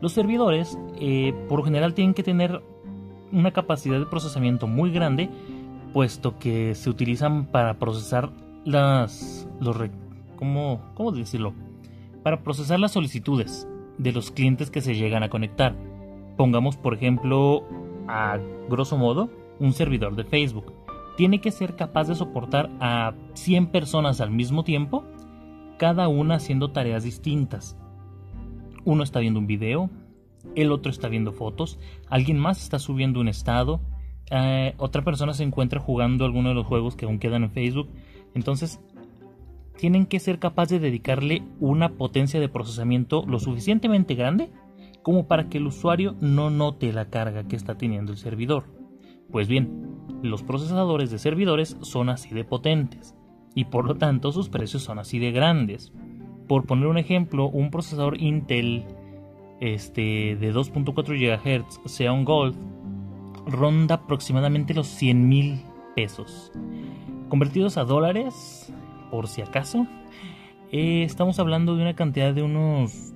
Los 0.00 0.12
servidores 0.12 0.78
eh, 1.00 1.32
por 1.48 1.64
general 1.64 1.94
tienen 1.94 2.14
que 2.14 2.22
tener 2.22 2.62
una 3.32 3.52
capacidad 3.52 3.98
de 3.98 4.06
procesamiento 4.06 4.66
muy 4.66 4.90
grande 4.90 5.30
puesto 5.94 6.38
que 6.38 6.74
se 6.74 6.90
utilizan 6.90 7.46
para 7.46 7.78
procesar 7.78 8.30
las 8.64 9.48
los 9.60 9.76
¿cómo, 10.36 10.82
cómo 10.94 11.12
decirlo? 11.12 11.54
Para 12.22 12.42
procesar 12.42 12.80
las 12.80 12.92
solicitudes 12.92 13.68
de 13.96 14.12
los 14.12 14.32
clientes 14.32 14.70
que 14.70 14.80
se 14.80 14.96
llegan 14.96 15.22
a 15.22 15.30
conectar. 15.30 15.76
Pongamos, 16.36 16.76
por 16.76 16.94
ejemplo, 16.94 17.62
a 18.08 18.38
grosso 18.68 18.98
modo, 18.98 19.30
un 19.60 19.72
servidor 19.72 20.16
de 20.16 20.24
Facebook. 20.24 20.72
Tiene 21.16 21.40
que 21.40 21.52
ser 21.52 21.76
capaz 21.76 22.08
de 22.08 22.16
soportar 22.16 22.70
a 22.80 23.14
100 23.34 23.68
personas 23.68 24.20
al 24.20 24.32
mismo 24.32 24.64
tiempo, 24.64 25.04
cada 25.78 26.08
una 26.08 26.36
haciendo 26.36 26.72
tareas 26.72 27.04
distintas. 27.04 27.76
Uno 28.84 29.04
está 29.04 29.20
viendo 29.20 29.38
un 29.38 29.46
video, 29.46 29.90
el 30.56 30.72
otro 30.72 30.90
está 30.90 31.06
viendo 31.06 31.32
fotos, 31.32 31.78
alguien 32.08 32.38
más 32.38 32.60
está 32.60 32.80
subiendo 32.80 33.20
un 33.20 33.28
estado, 33.28 33.80
eh, 34.30 34.74
otra 34.78 35.02
persona 35.02 35.34
se 35.34 35.44
encuentra 35.44 35.80
jugando 35.80 36.24
alguno 36.24 36.50
de 36.50 36.54
los 36.54 36.66
juegos 36.66 36.96
que 36.96 37.06
aún 37.06 37.18
quedan 37.18 37.44
en 37.44 37.50
Facebook. 37.50 37.88
Entonces, 38.34 38.80
tienen 39.76 40.06
que 40.06 40.20
ser 40.20 40.38
capaces 40.38 40.80
de 40.80 40.86
dedicarle 40.88 41.42
una 41.60 41.90
potencia 41.90 42.40
de 42.40 42.48
procesamiento 42.48 43.24
lo 43.26 43.38
suficientemente 43.38 44.14
grande 44.14 44.50
como 45.02 45.26
para 45.26 45.48
que 45.48 45.58
el 45.58 45.66
usuario 45.66 46.16
no 46.20 46.50
note 46.50 46.92
la 46.92 47.10
carga 47.10 47.44
que 47.44 47.56
está 47.56 47.76
teniendo 47.76 48.12
el 48.12 48.18
servidor. 48.18 48.64
Pues 49.30 49.48
bien, 49.48 49.98
los 50.22 50.42
procesadores 50.42 51.10
de 51.10 51.18
servidores 51.18 51.76
son 51.82 52.08
así 52.08 52.30
de 52.30 52.44
potentes 52.44 53.14
y 53.54 53.66
por 53.66 53.86
lo 53.86 53.96
tanto 53.96 54.32
sus 54.32 54.48
precios 54.48 54.82
son 54.82 54.98
así 54.98 55.18
de 55.18 55.32
grandes. 55.32 55.92
Por 56.48 56.64
poner 56.66 56.86
un 56.86 56.98
ejemplo, 56.98 57.48
un 57.48 57.70
procesador 57.70 58.20
Intel 58.20 58.84
este, 59.60 60.36
de 60.36 60.52
2.4 60.52 60.94
GHz 60.94 61.80
Xeon 61.86 62.24
Gold 62.24 62.56
ronda 63.46 63.96
aproximadamente 63.96 64.74
los 64.74 64.86
100 64.86 65.28
mil 65.28 65.62
pesos. 65.94 66.52
Convertidos 67.28 67.76
a 67.76 67.84
dólares, 67.84 68.72
por 69.10 69.28
si 69.28 69.42
acaso, 69.42 69.86
eh, 70.72 71.04
estamos 71.04 71.38
hablando 71.38 71.76
de 71.76 71.82
una 71.82 71.94
cantidad 71.94 72.34
de 72.34 72.42
unos 72.42 73.12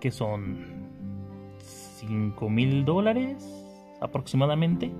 que 0.00 0.10
son 0.10 0.88
5 1.58 2.48
mil 2.48 2.84
dólares 2.84 3.46
aproximadamente 4.00 4.92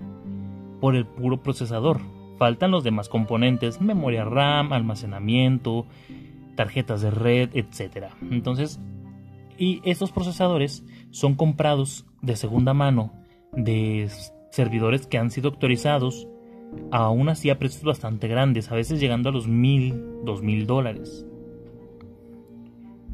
por 0.80 0.96
el 0.96 1.06
puro 1.06 1.42
procesador. 1.42 2.00
Faltan 2.38 2.70
los 2.70 2.84
demás 2.84 3.08
componentes, 3.08 3.80
memoria 3.80 4.24
RAM, 4.24 4.72
almacenamiento, 4.72 5.86
tarjetas 6.54 7.00
de 7.00 7.10
red, 7.10 7.50
etc. 7.54 8.08
Entonces, 8.30 8.78
y 9.58 9.80
estos 9.84 10.12
procesadores 10.12 10.84
son 11.10 11.34
comprados 11.34 12.04
de 12.20 12.36
segunda 12.36 12.74
mano 12.74 13.12
de 13.56 14.08
servidores 14.50 15.06
que 15.06 15.18
han 15.18 15.30
sido 15.30 15.48
actualizados 15.48 16.28
aún 16.90 17.28
así 17.28 17.50
a 17.50 17.58
precios 17.58 17.84
bastante 17.84 18.28
grandes, 18.28 18.70
a 18.70 18.74
veces 18.74 19.00
llegando 19.00 19.28
a 19.28 19.32
los 19.32 19.48
mil, 19.48 20.02
dos 20.24 20.42
mil 20.42 20.66
dólares. 20.66 21.26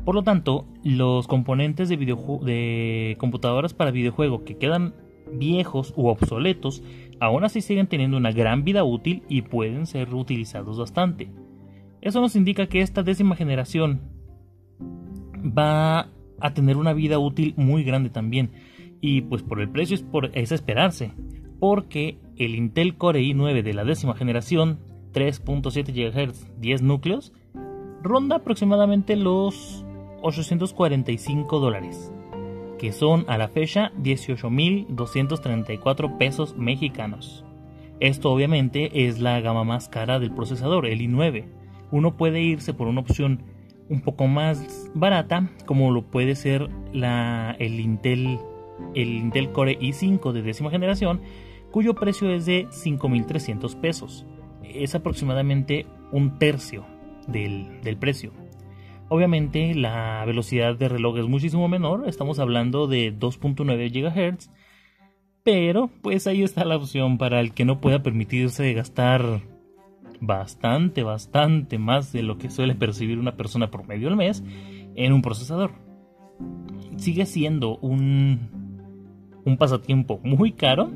Por 0.05 0.15
lo 0.15 0.23
tanto, 0.23 0.67
los 0.83 1.29
componentes 1.29 1.89
de, 1.89 1.97
de 1.97 3.17
computadoras 3.19 3.73
para 3.73 3.93
videojuego 3.93 4.45
que 4.45 4.57
quedan 4.57 4.95
viejos 5.33 5.95
u 5.97 6.09
obsoletos, 6.09 6.83
aún 7.21 7.45
así 7.45 7.61
siguen 7.61 7.87
teniendo 7.87 8.17
una 8.17 8.33
gran 8.33 8.65
vida 8.65 8.85
útil 8.85 9.23
y 9.29 9.43
pueden 9.43 9.87
ser 9.87 10.11
reutilizados 10.11 10.79
bastante. 10.79 11.31
Eso 12.01 12.21
nos 12.21 12.35
indica 12.35 12.67
que 12.67 12.81
esta 12.81 13.05
décima 13.05 13.37
generación 13.37 14.01
va 15.41 16.09
a 16.41 16.55
tener 16.55 16.77
una 16.77 16.93
vida 16.93 17.19
útil 17.19 17.55
muy 17.57 17.85
grande 17.85 18.11
también. 18.11 18.51
Y 19.03 19.21
pues 19.23 19.43
por 19.43 19.61
el 19.61 19.69
precio 19.69 19.97
es, 19.97 20.03
por, 20.03 20.31
es 20.33 20.53
esperarse, 20.53 21.11
porque 21.59 22.19
el 22.39 22.55
Intel 22.55 22.97
Core 22.97 23.21
i9 23.21 23.63
de 23.63 23.75
la 23.75 23.85
décima 23.85 24.15
generación, 24.15 24.79
3.7 25.13 25.93
GHz, 25.93 26.49
10 26.61 26.83
núcleos, 26.83 27.33
ronda 28.01 28.37
aproximadamente 28.37 29.17
los 29.17 29.85
845 30.23 31.59
dólares, 31.59 32.13
que 32.79 32.93
son 32.93 33.25
a 33.29 33.37
la 33.39 33.49
fecha 33.49 33.91
18.234 33.99 36.17
pesos 36.17 36.57
mexicanos. 36.57 37.45
Esto 37.99 38.31
obviamente 38.31 39.07
es 39.07 39.19
la 39.21 39.41
gama 39.41 39.65
más 39.65 39.89
cara 39.89 40.21
del 40.21 40.33
procesador, 40.33 40.87
el 40.87 41.01
i9. 41.01 41.47
Uno 41.91 42.17
puede 42.17 42.41
irse 42.41 42.73
por 42.73 42.87
una 42.87 43.01
opción 43.01 43.43
un 43.89 44.01
poco 44.01 44.27
más 44.27 44.91
barata, 44.95 45.51
como 45.67 45.91
lo 45.91 46.03
puede 46.03 46.35
ser 46.35 46.69
la, 46.93 47.55
el, 47.59 47.81
Intel, 47.81 48.39
el 48.95 49.09
Intel 49.09 49.53
Core 49.53 49.79
i5 49.79 50.33
de 50.33 50.43
décima 50.43 50.71
generación, 50.71 51.21
cuyo 51.71 51.95
precio 51.95 52.31
es 52.31 52.47
de 52.47 52.67
5.300 52.69 53.77
pesos. 53.81 54.27
Es 54.63 54.95
aproximadamente 54.95 55.87
un 56.13 56.39
tercio 56.39 56.85
del, 57.27 57.81
del 57.83 57.97
precio. 57.97 58.33
Obviamente 59.09 59.75
la 59.75 60.25
velocidad 60.25 60.77
de 60.77 60.89
reloj 60.89 61.19
es 61.19 61.27
muchísimo 61.27 61.69
menor, 61.69 62.09
estamos 62.09 62.39
hablando 62.39 62.87
de 62.87 63.15
2.9 63.15 63.91
GHz, 63.93 64.51
pero 65.43 65.91
pues 66.03 66.27
ahí 66.27 66.43
está 66.43 66.65
la 66.65 66.77
opción 66.77 67.19
para 67.19 67.41
el 67.41 67.53
que 67.53 67.65
no 67.65 67.81
pueda 67.81 68.03
permitirse 68.03 68.73
gastar 68.73 69.43
bastante, 70.21 71.03
bastante 71.03 71.79
más 71.79 72.13
de 72.13 72.23
lo 72.23 72.39
que 72.39 72.49
suele 72.49 72.75
percibir 72.75 73.19
una 73.19 73.37
persona 73.37 73.71
por 73.71 73.87
medio 73.87 74.09
al 74.09 74.17
mes 74.17 74.43
en 74.95 75.13
un 75.13 75.21
procesador. 75.21 75.73
Sigue 76.97 77.27
siendo 77.27 77.77
un, 77.79 78.62
un 79.45 79.57
pasatiempo 79.57 80.21
muy 80.23 80.53
caro, 80.53 80.91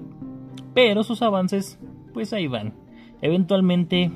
pero 0.74 1.02
sus 1.02 1.22
avances, 1.22 1.78
pues 2.12 2.32
ahí 2.32 2.46
van. 2.46 2.74
Eventualmente 3.22 4.10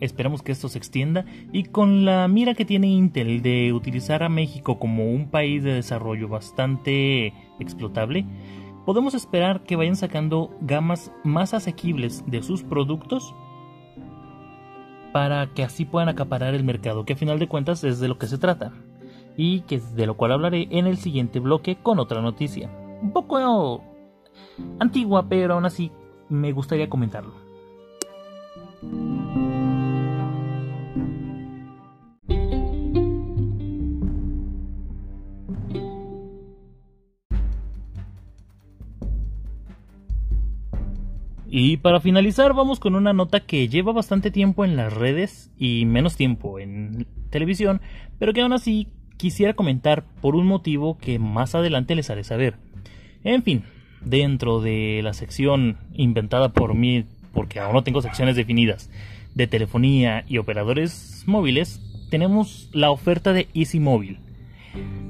esperamos 0.00 0.42
que 0.42 0.52
esto 0.52 0.68
se 0.68 0.78
extienda 0.78 1.24
y 1.52 1.64
con 1.64 2.04
la 2.04 2.26
mira 2.26 2.54
que 2.54 2.64
tiene 2.64 2.88
Intel 2.88 3.40
de 3.40 3.72
utilizar 3.72 4.22
a 4.22 4.28
México 4.28 4.78
como 4.78 5.10
un 5.10 5.28
país 5.28 5.62
de 5.62 5.74
desarrollo 5.74 6.28
bastante 6.28 7.32
explotable, 7.60 8.26
podemos 8.84 9.14
esperar 9.14 9.62
que 9.62 9.76
vayan 9.76 9.96
sacando 9.96 10.56
gamas 10.60 11.12
más 11.22 11.54
asequibles 11.54 12.24
de 12.26 12.42
sus 12.42 12.64
productos 12.64 13.34
para 15.12 15.46
que 15.54 15.62
así 15.62 15.84
puedan 15.84 16.08
acaparar 16.08 16.54
el 16.54 16.64
mercado, 16.64 17.04
que 17.04 17.12
a 17.12 17.16
final 17.16 17.38
de 17.38 17.46
cuentas 17.46 17.84
es 17.84 18.00
de 18.00 18.08
lo 18.08 18.18
que 18.18 18.26
se 18.26 18.38
trata, 18.38 18.72
y 19.36 19.60
que 19.60 19.78
de 19.78 20.06
lo 20.06 20.16
cual 20.16 20.32
hablaré 20.32 20.68
en 20.70 20.86
el 20.86 20.96
siguiente 20.96 21.38
bloque 21.38 21.76
con 21.76 21.98
otra 21.98 22.22
noticia. 22.22 22.70
Un 23.02 23.12
poco 23.12 23.82
antigua, 24.78 25.28
pero 25.28 25.54
aún 25.54 25.66
así 25.66 25.90
me 26.28 26.52
gustaría 26.52 26.88
comentarlo. 26.88 27.34
Y 41.54 41.76
para 41.76 42.00
finalizar 42.00 42.54
vamos 42.54 42.80
con 42.80 42.94
una 42.94 43.12
nota 43.12 43.40
que 43.40 43.68
lleva 43.68 43.92
bastante 43.92 44.30
tiempo 44.30 44.64
en 44.64 44.74
las 44.74 44.90
redes 44.90 45.52
y 45.58 45.84
menos 45.84 46.16
tiempo 46.16 46.58
en 46.58 47.06
televisión, 47.28 47.82
pero 48.18 48.32
que 48.32 48.40
aún 48.40 48.54
así 48.54 48.88
quisiera 49.18 49.52
comentar 49.52 50.04
por 50.22 50.34
un 50.34 50.46
motivo 50.46 50.96
que 50.96 51.18
más 51.18 51.54
adelante 51.54 51.94
les 51.94 52.08
haré 52.08 52.24
saber. 52.24 52.71
En 53.24 53.42
fin, 53.42 53.64
dentro 54.04 54.60
de 54.60 55.00
la 55.02 55.12
sección 55.12 55.78
inventada 55.94 56.52
por 56.52 56.74
mí, 56.74 57.04
porque 57.32 57.60
aún 57.60 57.74
no 57.74 57.84
tengo 57.84 58.02
secciones 58.02 58.36
definidas, 58.36 58.90
de 59.34 59.46
telefonía 59.46 60.24
y 60.28 60.38
operadores 60.38 61.24
móviles, 61.26 61.80
tenemos 62.10 62.68
la 62.72 62.90
oferta 62.90 63.32
de 63.32 63.48
Easy 63.54 63.80
Móvil. 63.80 64.18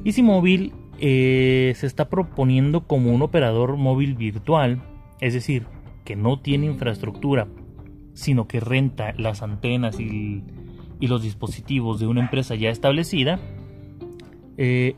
Easy 0.05 0.23
Móvil 0.23 0.73
eh, 0.99 1.73
se 1.77 1.87
está 1.87 2.09
proponiendo 2.09 2.87
como 2.87 3.13
un 3.13 3.23
operador 3.23 3.77
móvil 3.77 4.15
virtual, 4.15 4.83
es 5.21 5.35
decir, 5.35 5.67
que 6.05 6.15
no 6.15 6.39
tiene 6.39 6.67
infraestructura, 6.67 7.49
sino 8.15 8.47
que 8.47 8.61
renta 8.61 9.15
las 9.17 9.43
antenas 9.43 9.99
y, 9.99 10.45
los 11.01 11.25
dispositivos 11.25 11.99
de 11.99 12.07
una 12.07 12.21
empresa 12.21 12.55
ya 12.55 12.71
establecida, 12.71 13.41
eh, 14.57 14.95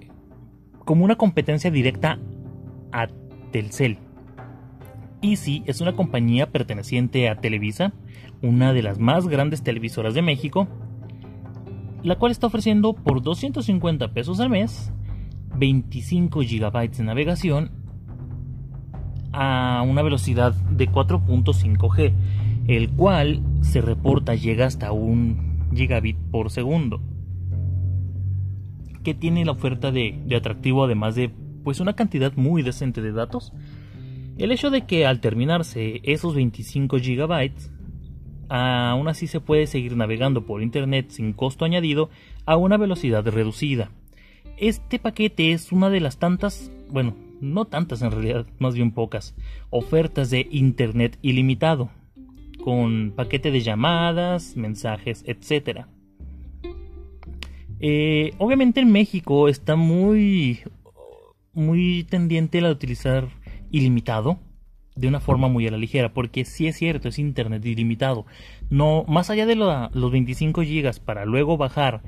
como 0.85 1.03
una 1.03 1.17
competencia 1.17 1.71
directa 1.71 2.19
a 2.95 3.09
Telcel. 3.51 3.99
Easy 5.21 5.63
es 5.67 5.81
una 5.81 5.95
compañía 5.95 6.51
perteneciente 6.51 7.29
a 7.29 7.41
Televisa, 7.41 7.93
una 8.41 8.73
de 8.73 8.83
las 8.83 8.99
más 8.99 9.27
grandes 9.27 9.63
televisoras 9.63 10.15
de 10.15 10.23
México, 10.23 10.69
la 12.03 12.17
cual 12.17 12.31
está 12.31 12.47
ofreciendo 12.47 12.95
por 12.95 13.23
250 13.23 14.13
pesos 14.13 14.41
al 14.41 14.51
mes 14.51 14.93
25 15.57 16.41
GB 16.41 16.91
de 16.91 17.05
navegación 17.05 17.71
a 19.33 19.83
una 19.83 20.03
velocidad 20.03 20.55
de 20.55 20.89
4.5G, 20.89 22.13
el 22.69 22.91
cual 22.91 23.43
se 23.63 23.81
reporta 23.81 24.35
llega 24.35 24.67
hasta 24.67 24.93
un 24.93 25.69
gigabit 25.75 26.17
por 26.31 26.51
segundo, 26.51 27.01
que 29.03 29.15
tiene 29.15 29.45
la 29.45 29.53
oferta 29.53 29.91
de 29.91 30.23
atractivo 30.37 30.85
además 30.85 31.15
de 31.15 31.33
pues 31.65 31.81
una 31.81 31.97
cantidad 31.97 32.33
muy 32.37 32.63
decente 32.63 33.01
de 33.01 33.13
datos. 33.13 33.53
El 34.39 34.53
hecho 34.53 34.71
de 34.71 34.83
que 34.83 35.07
al 35.07 35.21
terminarse 35.21 36.01
esos 36.05 36.35
25 36.35 36.99
GB, 36.99 37.51
aún 38.49 39.09
así 39.09 39.27
se 39.27 39.41
puede 39.41 39.67
seguir 39.67 39.97
navegando 39.97 40.45
por 40.45 40.63
Internet 40.63 41.07
sin 41.09 41.33
costo 41.33 41.65
añadido 41.65 42.11
a 42.45 42.57
una 42.57 42.77
velocidad 42.77 43.27
reducida. 43.27 43.91
Este 44.57 44.99
paquete 44.99 45.53
es 45.53 45.73
una 45.73 45.91
de 45.91 46.01
las 46.01 46.19
tantas, 46.19 46.71
bueno, 46.91 47.17
no 47.41 47.65
tantas 47.65 48.03
en 48.03 48.11
realidad, 48.11 48.47
más 48.59 48.75
bien 48.75 48.93
pocas, 48.93 49.35
ofertas 49.71 50.31
de 50.31 50.47
Internet 50.51 51.19
ilimitado, 51.23 51.91
con 52.63 53.13
paquete 53.17 53.51
de 53.51 53.61
llamadas, 53.61 54.57
mensajes, 54.57 55.25
etc. 55.27 55.87
Eh, 57.81 58.33
obviamente 58.39 58.81
en 58.81 58.93
México 58.93 59.49
está 59.49 59.77
muy 59.77 60.61
muy 61.55 62.05
tendiente 62.05 62.65
a 62.65 62.71
utilizar 62.71 63.29
ilimitado 63.71 64.39
de 64.97 65.09
una 65.09 65.21
forma 65.21 65.49
muy 65.49 65.67
a 65.67 65.71
la 65.71 65.77
ligera, 65.77 66.13
porque 66.13 66.45
si 66.45 66.67
es 66.67 66.77
cierto, 66.77 67.09
es 67.09 67.19
internet 67.19 67.65
ilimitado. 67.67 68.27
No, 68.71 69.05
más 69.09 69.31
allá 69.31 69.47
de 69.47 69.57
los 69.57 70.13
25 70.13 70.63
GB 70.63 71.01
para 71.05 71.25
luego 71.25 71.57
bajar 71.57 72.03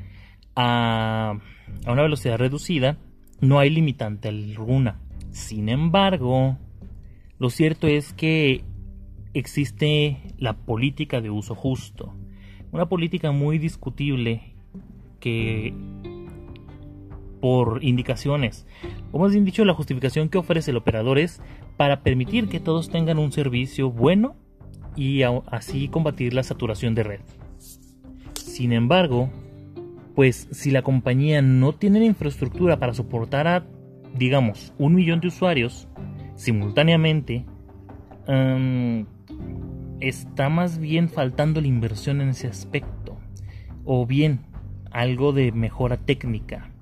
a, 0.54 1.38
a 1.84 1.92
una 1.92 2.02
velocidad 2.02 2.38
reducida, 2.38 2.96
no 3.40 3.58
hay 3.58 3.70
limitante 3.70 4.28
alguna. 4.28 5.00
Sin 5.30 5.68
embargo, 5.68 6.56
lo 7.38 7.50
cierto 7.50 7.86
es 7.88 8.12
que 8.12 8.62
existe 9.34 10.18
la 10.38 10.54
política 10.54 11.20
de 11.20 11.30
uso 11.30 11.54
justo, 11.54 12.14
una 12.72 12.88
política 12.88 13.32
muy 13.32 13.58
discutible 13.58 14.54
que 15.20 15.74
por 17.46 17.84
indicaciones, 17.84 18.66
o 19.12 19.20
más 19.20 19.30
bien 19.30 19.44
dicho, 19.44 19.64
la 19.64 19.72
justificación 19.72 20.28
que 20.28 20.36
ofrece 20.36 20.72
el 20.72 20.78
operador 20.78 21.16
es 21.16 21.40
para 21.76 22.02
permitir 22.02 22.48
que 22.48 22.58
todos 22.58 22.90
tengan 22.90 23.20
un 23.20 23.30
servicio 23.30 23.88
bueno 23.88 24.34
y 24.96 25.22
así 25.22 25.86
combatir 25.86 26.34
la 26.34 26.42
saturación 26.42 26.96
de 26.96 27.04
red. 27.04 27.20
Sin 28.34 28.72
embargo, 28.72 29.30
pues 30.16 30.48
si 30.50 30.72
la 30.72 30.82
compañía 30.82 31.40
no 31.40 31.72
tiene 31.72 32.00
la 32.00 32.06
infraestructura 32.06 32.80
para 32.80 32.94
soportar 32.94 33.46
a, 33.46 33.64
digamos, 34.18 34.74
un 34.76 34.96
millón 34.96 35.20
de 35.20 35.28
usuarios 35.28 35.86
simultáneamente, 36.34 37.46
em, 38.26 39.06
está 40.00 40.48
más 40.48 40.80
bien 40.80 41.08
faltando 41.08 41.60
la 41.60 41.68
inversión 41.68 42.20
en 42.20 42.30
ese 42.30 42.48
aspecto. 42.48 43.16
O 43.84 44.04
bien, 44.04 44.40
algo 44.90 45.32
de 45.32 45.52
mejora 45.52 45.96
técnica. 45.96 46.72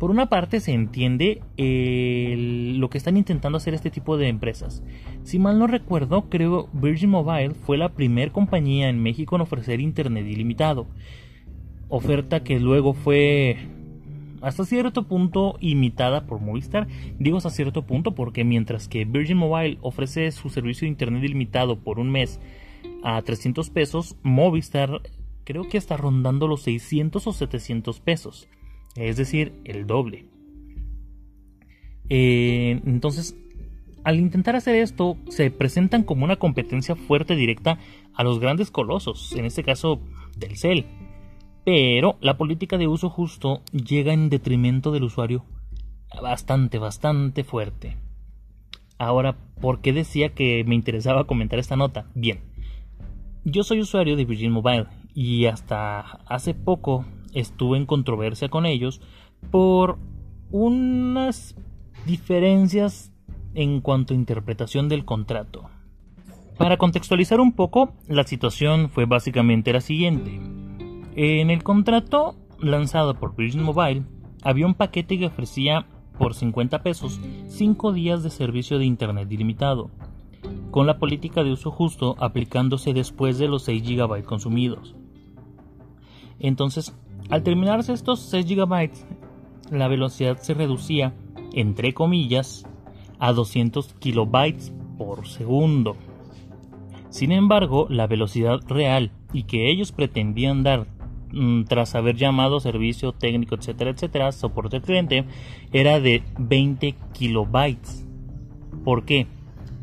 Por 0.00 0.10
una 0.10 0.30
parte 0.30 0.60
se 0.60 0.72
entiende 0.72 1.42
lo 1.58 2.88
que 2.88 2.96
están 2.96 3.18
intentando 3.18 3.58
hacer 3.58 3.74
este 3.74 3.90
tipo 3.90 4.16
de 4.16 4.28
empresas. 4.28 4.82
Si 5.24 5.38
mal 5.38 5.58
no 5.58 5.66
recuerdo, 5.66 6.30
creo 6.30 6.70
Virgin 6.72 7.10
Mobile 7.10 7.50
fue 7.50 7.76
la 7.76 7.90
primera 7.90 8.32
compañía 8.32 8.88
en 8.88 9.02
México 9.02 9.36
en 9.36 9.42
ofrecer 9.42 9.78
Internet 9.78 10.26
ilimitado. 10.26 10.86
Oferta 11.90 12.42
que 12.42 12.58
luego 12.58 12.94
fue 12.94 13.58
hasta 14.40 14.64
cierto 14.64 15.06
punto 15.06 15.56
imitada 15.60 16.26
por 16.26 16.40
Movistar. 16.40 16.88
Digo 17.18 17.36
hasta 17.36 17.50
cierto 17.50 17.82
punto 17.82 18.14
porque 18.14 18.42
mientras 18.42 18.88
que 18.88 19.04
Virgin 19.04 19.36
Mobile 19.36 19.76
ofrece 19.82 20.30
su 20.30 20.48
servicio 20.48 20.86
de 20.86 20.92
Internet 20.92 21.24
ilimitado 21.24 21.78
por 21.78 21.98
un 21.98 22.10
mes 22.10 22.40
a 23.04 23.20
300 23.20 23.68
pesos, 23.68 24.16
Movistar 24.22 25.02
creo 25.44 25.68
que 25.68 25.76
está 25.76 25.98
rondando 25.98 26.48
los 26.48 26.62
600 26.62 27.26
o 27.26 27.32
700 27.34 28.00
pesos 28.00 28.48
es 28.96 29.16
decir, 29.16 29.52
el 29.64 29.86
doble. 29.86 30.26
Eh, 32.08 32.80
entonces, 32.84 33.36
al 34.04 34.18
intentar 34.18 34.56
hacer 34.56 34.76
esto, 34.76 35.16
se 35.28 35.50
presentan 35.50 36.02
como 36.02 36.24
una 36.24 36.36
competencia 36.36 36.96
fuerte 36.96 37.36
directa 37.36 37.78
a 38.14 38.24
los 38.24 38.40
grandes 38.40 38.70
colosos, 38.70 39.32
en 39.36 39.44
este 39.44 39.62
caso 39.62 40.00
Telcel. 40.38 40.86
Pero 41.64 42.16
la 42.20 42.36
política 42.36 42.78
de 42.78 42.88
uso 42.88 43.10
justo 43.10 43.62
llega 43.72 44.12
en 44.12 44.30
detrimento 44.30 44.90
del 44.90 45.04
usuario 45.04 45.44
bastante, 46.20 46.78
bastante 46.78 47.44
fuerte. 47.44 47.96
Ahora, 48.98 49.36
¿por 49.60 49.80
qué 49.80 49.92
decía 49.92 50.30
que 50.30 50.64
me 50.64 50.74
interesaba 50.74 51.24
comentar 51.24 51.58
esta 51.58 51.76
nota? 51.76 52.06
Bien, 52.14 52.40
yo 53.44 53.62
soy 53.62 53.80
usuario 53.80 54.16
de 54.16 54.24
Virgin 54.24 54.52
Mobile 54.52 54.86
y 55.14 55.46
hasta 55.46 56.00
hace 56.00 56.54
poco 56.54 57.04
estuve 57.32 57.78
en 57.78 57.86
controversia 57.86 58.48
con 58.48 58.66
ellos 58.66 59.00
por 59.50 59.98
unas 60.50 61.56
diferencias 62.06 63.12
en 63.54 63.80
cuanto 63.80 64.14
a 64.14 64.16
interpretación 64.16 64.88
del 64.88 65.04
contrato. 65.04 65.68
Para 66.56 66.76
contextualizar 66.76 67.40
un 67.40 67.52
poco, 67.52 67.94
la 68.06 68.24
situación 68.24 68.90
fue 68.90 69.06
básicamente 69.06 69.72
la 69.72 69.80
siguiente. 69.80 70.40
En 71.16 71.50
el 71.50 71.62
contrato 71.62 72.36
lanzado 72.58 73.14
por 73.14 73.34
Virgin 73.34 73.62
Mobile, 73.62 74.02
había 74.42 74.66
un 74.66 74.74
paquete 74.74 75.18
que 75.18 75.26
ofrecía 75.26 75.86
por 76.18 76.34
50 76.34 76.82
pesos 76.82 77.18
5 77.48 77.92
días 77.92 78.22
de 78.22 78.30
servicio 78.30 78.78
de 78.78 78.84
Internet 78.84 79.32
ilimitado, 79.32 79.90
con 80.70 80.86
la 80.86 80.98
política 80.98 81.42
de 81.42 81.52
uso 81.52 81.70
justo 81.70 82.14
aplicándose 82.18 82.92
después 82.92 83.38
de 83.38 83.48
los 83.48 83.62
6 83.64 83.82
GB 83.82 84.22
consumidos. 84.24 84.94
Entonces, 86.38 86.94
al 87.30 87.42
terminarse 87.44 87.92
estos 87.92 88.20
6 88.20 88.46
GB, 88.46 88.90
la 89.70 89.88
velocidad 89.88 90.38
se 90.38 90.54
reducía, 90.54 91.14
entre 91.52 91.94
comillas, 91.94 92.66
a 93.20 93.32
200 93.32 93.94
kilobytes 93.94 94.72
por 94.98 95.28
segundo. 95.28 95.96
Sin 97.08 97.30
embargo, 97.32 97.86
la 97.88 98.06
velocidad 98.06 98.60
real 98.68 99.12
y 99.32 99.44
que 99.44 99.70
ellos 99.70 99.92
pretendían 99.92 100.62
dar 100.64 100.86
mm, 101.32 101.64
tras 101.64 101.94
haber 101.94 102.16
llamado 102.16 102.58
servicio 102.58 103.12
técnico, 103.12 103.54
etcétera, 103.54 103.90
etcétera, 103.90 104.32
soporte 104.32 104.76
al 104.76 104.82
cliente, 104.82 105.24
era 105.72 106.00
de 106.00 106.22
20 106.38 106.96
kilobytes. 107.12 108.06
¿Por 108.84 109.04
qué? 109.04 109.26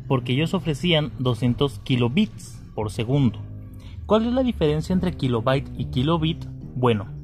Porque 0.06 0.32
ellos 0.32 0.52
ofrecían 0.52 1.12
200 1.18 1.78
kilobits 1.80 2.62
por 2.74 2.90
segundo. 2.90 3.38
¿Cuál 4.06 4.26
es 4.26 4.32
la 4.32 4.42
diferencia 4.42 4.92
entre 4.92 5.12
kilobyte 5.12 5.70
y 5.76 5.86
kilobit? 5.86 6.44
Bueno, 6.74 7.17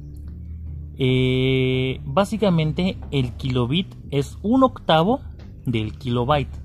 eh, 0.97 2.01
básicamente 2.05 2.97
el 3.11 3.33
kilobit 3.33 3.93
es 4.11 4.37
un 4.41 4.63
octavo 4.63 5.21
del 5.65 5.97
kilobyte. 5.97 6.57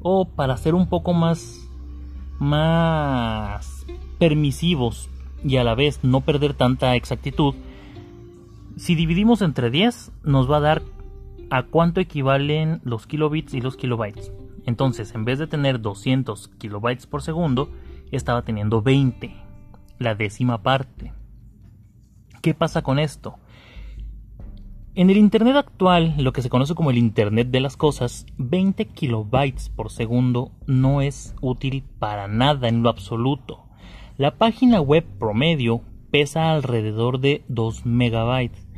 O 0.00 0.28
para 0.28 0.56
ser 0.56 0.74
un 0.74 0.88
poco 0.88 1.12
más, 1.12 1.68
más 2.38 3.86
permisivos 4.18 5.08
y 5.44 5.56
a 5.56 5.64
la 5.64 5.74
vez 5.74 6.00
no 6.02 6.20
perder 6.22 6.54
tanta 6.54 6.94
exactitud, 6.94 7.54
si 8.76 8.94
dividimos 8.94 9.42
entre 9.42 9.70
10 9.70 10.12
nos 10.24 10.50
va 10.50 10.56
a 10.56 10.60
dar 10.60 10.82
a 11.50 11.64
cuánto 11.64 12.00
equivalen 12.00 12.80
los 12.84 13.06
kilobits 13.06 13.54
y 13.54 13.60
los 13.60 13.76
kilobytes. 13.76 14.32
Entonces, 14.66 15.14
en 15.14 15.24
vez 15.24 15.38
de 15.38 15.46
tener 15.46 15.80
200 15.80 16.48
kilobytes 16.58 17.06
por 17.06 17.22
segundo, 17.22 17.70
estaba 18.10 18.42
teniendo 18.42 18.82
20, 18.82 19.34
la 19.98 20.14
décima 20.14 20.62
parte. 20.62 21.12
¿Qué 22.44 22.52
pasa 22.52 22.82
con 22.82 22.98
esto? 22.98 23.38
En 24.94 25.08
el 25.08 25.16
Internet 25.16 25.56
actual, 25.56 26.14
lo 26.18 26.34
que 26.34 26.42
se 26.42 26.50
conoce 26.50 26.74
como 26.74 26.90
el 26.90 26.98
Internet 26.98 27.48
de 27.48 27.60
las 27.60 27.78
Cosas, 27.78 28.26
20 28.36 28.84
kilobytes 28.84 29.70
por 29.70 29.90
segundo 29.90 30.52
no 30.66 31.00
es 31.00 31.34
útil 31.40 31.84
para 31.98 32.28
nada 32.28 32.68
en 32.68 32.82
lo 32.82 32.90
absoluto. 32.90 33.64
La 34.18 34.36
página 34.36 34.82
web 34.82 35.06
promedio 35.18 35.80
pesa 36.10 36.52
alrededor 36.52 37.18
de 37.18 37.42
2 37.48 37.86
megabytes, 37.86 38.68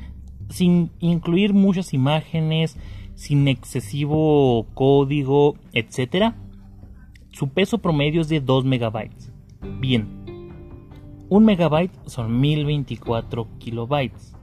sin 0.49 0.93
incluir 1.01 1.53
muchas 1.53 1.93
imágenes, 1.93 2.79
sin 3.17 3.49
excesivo 3.49 4.69
código, 4.75 5.57
etc. 5.73 6.35
Su 7.33 7.49
peso 7.49 7.79
promedio 7.79 8.21
es 8.21 8.29
de 8.29 8.41
2 8.41 8.65
megabytes. 8.65 9.33
Bien, 9.81 10.16
un 11.29 11.45
megabyte 11.45 11.97
son 12.07 12.41
1024 12.41 13.49
kilobytes. 13.59 14.37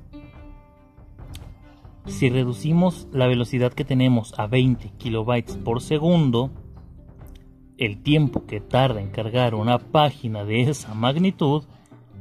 Si 2.05 2.29
reducimos 2.29 3.07
la 3.13 3.27
velocidad 3.27 3.71
que 3.71 3.85
tenemos 3.85 4.37
a 4.37 4.47
20 4.47 4.89
kilobytes 4.97 5.55
por 5.55 5.81
segundo, 5.81 6.51
el 7.77 8.03
tiempo 8.03 8.45
que 8.45 8.59
tarda 8.59 9.01
en 9.01 9.09
cargar 9.11 9.55
una 9.55 9.79
página 9.79 10.43
de 10.43 10.63
esa 10.63 10.93
magnitud 10.93 11.63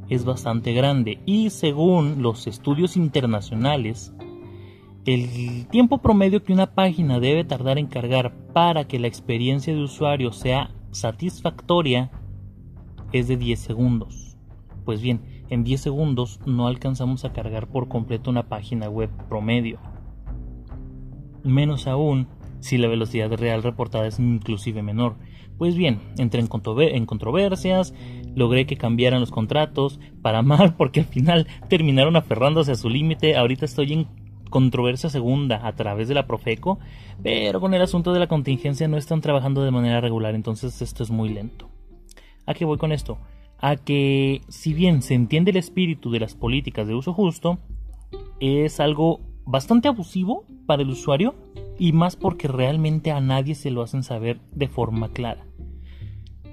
es 0.09 0.25
bastante 0.25 0.73
grande 0.73 1.19
y 1.27 1.51
según 1.51 2.23
los 2.23 2.47
estudios 2.47 2.97
internacionales, 2.97 4.15
el 5.05 5.67
tiempo 5.67 5.99
promedio 5.99 6.45
que 6.45 6.53
una 6.53 6.75
página 6.75 7.19
debe 7.19 7.43
tardar 7.43 7.79
en 7.79 7.89
cargar 7.89 8.33
para 8.53 8.85
que 8.85 9.01
la 9.01 9.09
experiencia 9.09 9.75
de 9.75 9.83
usuario 9.83 10.31
sea 10.31 10.71
satisfactoria 10.93 12.13
es 13.13 13.27
de 13.27 13.37
10 13.37 13.59
segundos. 13.59 14.22
Pues 14.85 15.01
bien, 15.01 15.21
en 15.49 15.65
10 15.65 15.81
segundos 15.81 16.41
no 16.47 16.67
alcanzamos 16.67 17.25
a 17.25 17.33
cargar 17.33 17.69
por 17.69 17.89
completo 17.89 18.31
una 18.31 18.49
página 18.49 18.89
web 18.89 19.11
promedio. 19.29 19.79
Menos 21.45 21.87
aún 21.87 22.29
si 22.61 22.79
la 22.79 22.89
velocidad 22.89 23.33
real 23.33 23.63
reportada 23.63 24.07
es 24.07 24.19
inclusive 24.19 24.83
menor. 24.83 25.17
Pues 25.59 25.77
bien, 25.77 26.01
entré 26.19 26.41
en, 26.41 27.07
controversias, 27.07 27.95
logré 28.35 28.67
que 28.67 28.77
cambiaran 28.77 29.21
los 29.21 29.31
contratos, 29.31 30.01
para 30.23 30.43
mal 30.43 30.75
porque 30.79 31.01
al 31.01 31.07
final 31.07 31.47
terminaron 31.69 32.17
aferrándose 32.17 32.73
a 32.73 32.77
su 32.77 32.89
límite, 32.89 33.37
ahorita 33.37 33.65
estoy 33.65 33.93
en 33.93 34.07
controversia 34.51 35.11
segunda 35.11 35.67
a 35.67 35.75
través 35.75 36.09
de 36.09 36.15
la 36.15 36.27
Profeco, 36.27 36.79
pero 37.23 37.61
con 37.61 37.75
el 37.75 37.83
asunto 37.83 38.13
de 38.13 38.21
la 38.21 38.27
contingencia 38.27 38.89
no 38.89 38.97
están 38.97 39.21
trabajando 39.21 39.63
de 39.63 39.71
manera 39.71 40.01
regular, 40.01 40.35
entonces 40.35 40.83
esto 40.83 41.03
es 41.03 41.11
muy 41.11 41.29
lento. 41.29 41.69
¿A 42.47 42.55
qué 42.55 42.65
voy 42.65 42.79
con 42.79 42.93
esto? 42.93 43.19
A 43.63 43.77
que 43.77 44.43
si 44.49 44.75
bien 44.75 45.03
se 45.03 45.15
entiende 45.15 45.53
el 45.53 45.57
espíritu 45.57 46.11
de 46.11 46.21
las 46.21 46.35
políticas 46.35 46.89
de 46.89 46.95
uso 46.95 47.15
justo, 47.15 47.61
es 48.41 48.81
algo 48.81 49.21
bastante 49.47 49.87
abusivo 49.87 50.45
para 50.67 50.83
el 50.83 50.91
usuario 50.91 51.37
y 51.79 51.93
más 51.93 52.17
porque 52.17 52.49
realmente 52.49 53.13
a 53.13 53.21
nadie 53.21 53.55
se 53.55 53.71
lo 53.71 53.83
hacen 53.83 54.03
saber 54.03 54.41
de 54.51 54.67
forma 54.67 55.11
clara. 55.13 55.47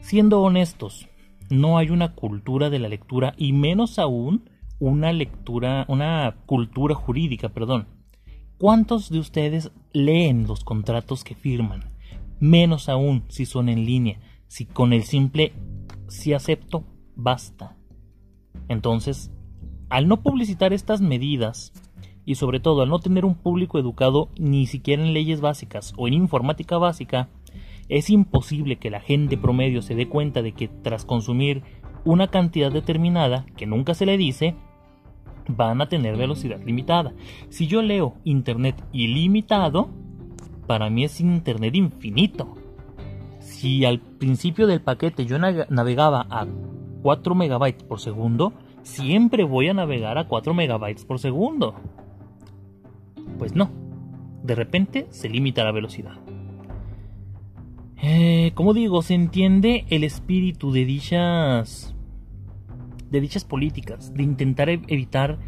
Siendo 0.02 0.42
honestos, 0.42 1.10
no 1.50 1.80
hay 1.80 1.90
una 1.90 2.14
cultura 2.14 2.70
de 2.70 2.78
la 2.78 2.90
lectura 2.90 3.34
y 3.38 3.54
menos 3.54 3.98
aún 3.98 4.48
una 4.78 5.12
lectura, 5.12 5.86
una 5.90 6.38
cultura 6.46 6.94
jurídica, 6.94 7.50
perdón. 7.50 7.88
¿Cuántos 8.60 9.10
de 9.10 9.18
ustedes 9.18 9.72
leen 9.94 10.46
los 10.46 10.64
contratos 10.64 11.24
que 11.24 11.34
firman? 11.34 11.92
Menos 12.40 12.88
aún 12.88 13.24
si 13.30 13.48
son 13.48 13.68
en 13.68 13.86
línea, 13.86 14.20
si 14.48 14.66
con 14.66 14.94
el 14.94 15.04
simple 15.04 15.54
si 16.08 16.34
acepto 16.34 16.86
basta. 17.22 17.76
Entonces, 18.68 19.32
al 19.90 20.08
no 20.08 20.22
publicitar 20.22 20.74
estas 20.74 21.02
medidas, 21.02 21.74
y 22.26 22.36
sobre 22.36 22.60
todo 22.60 22.84
al 22.84 22.90
no 22.90 23.00
tener 23.00 23.26
un 23.26 23.34
público 23.34 23.80
educado 23.80 24.30
ni 24.38 24.68
siquiera 24.68 25.04
en 25.04 25.14
leyes 25.14 25.42
básicas 25.42 25.94
o 25.98 26.08
en 26.08 26.14
informática 26.14 26.78
básica, 26.78 27.28
es 27.88 28.12
imposible 28.12 28.76
que 28.78 28.92
la 28.92 29.00
gente 29.00 29.36
promedio 29.36 29.82
se 29.82 29.96
dé 29.96 30.08
cuenta 30.08 30.44
de 30.44 30.52
que 30.52 30.68
tras 30.68 31.06
consumir 31.06 31.64
una 32.06 32.28
cantidad 32.28 32.72
determinada, 32.72 33.48
que 33.58 33.66
nunca 33.66 33.96
se 33.96 34.06
le 34.06 34.16
dice, 34.16 34.56
van 35.48 35.82
a 35.82 35.90
tener 35.90 36.18
velocidad 36.18 36.62
limitada. 36.64 37.14
Si 37.50 37.66
yo 37.66 37.82
leo 37.82 38.14
Internet 38.24 38.76
ilimitado, 38.92 39.90
para 40.68 40.92
mí 40.92 41.06
es 41.06 41.20
Internet 41.20 41.76
infinito. 41.76 42.56
Si 43.40 43.86
al 43.86 44.00
principio 44.00 44.68
del 44.68 44.82
paquete 44.82 45.26
yo 45.26 45.40
navegaba 45.40 46.28
a 46.30 46.46
4 47.02 47.36
megabytes 47.36 47.84
por 47.84 48.00
segundo, 48.00 48.54
siempre 48.84 49.44
voy 49.44 49.70
a 49.70 49.74
navegar 49.74 50.18
a 50.18 50.28
4 50.28 50.54
megabytes 50.54 51.06
por 51.06 51.20
segundo. 51.20 51.76
Pues 53.38 53.56
no, 53.56 53.70
de 54.44 54.56
repente 54.56 55.08
se 55.10 55.30
limita 55.30 55.64
la 55.64 55.72
velocidad. 55.72 56.18
Eh, 58.02 58.52
como 58.56 58.74
digo, 58.74 59.02
se 59.02 59.14
entiende 59.14 59.86
el 59.90 60.04
espíritu 60.04 60.72
de 60.72 60.86
dichas 60.86 61.96
de 63.10 63.22
dichas 63.22 63.44
políticas, 63.44 64.14
de 64.14 64.24
intentar 64.24 64.70
evitar 64.70 65.40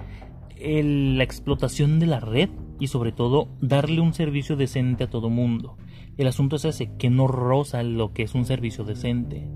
la 0.58 1.24
explotación 1.24 2.00
de 2.00 2.08
la 2.08 2.20
red 2.20 2.50
y 2.80 2.88
sobre 2.88 3.12
todo 3.12 3.50
darle 3.62 4.02
un 4.02 4.14
servicio 4.14 4.56
decente 4.56 5.04
a 5.04 5.10
todo 5.10 5.30
mundo. 5.30 5.78
El 6.18 6.28
asunto 6.28 6.56
es 6.56 6.66
ese, 6.66 6.96
que 6.98 7.10
no 7.10 7.28
roza 7.28 7.84
lo 7.84 8.14
que 8.14 8.24
es 8.24 8.36
un 8.36 8.46
servicio 8.46 8.84
decente. 8.84 9.48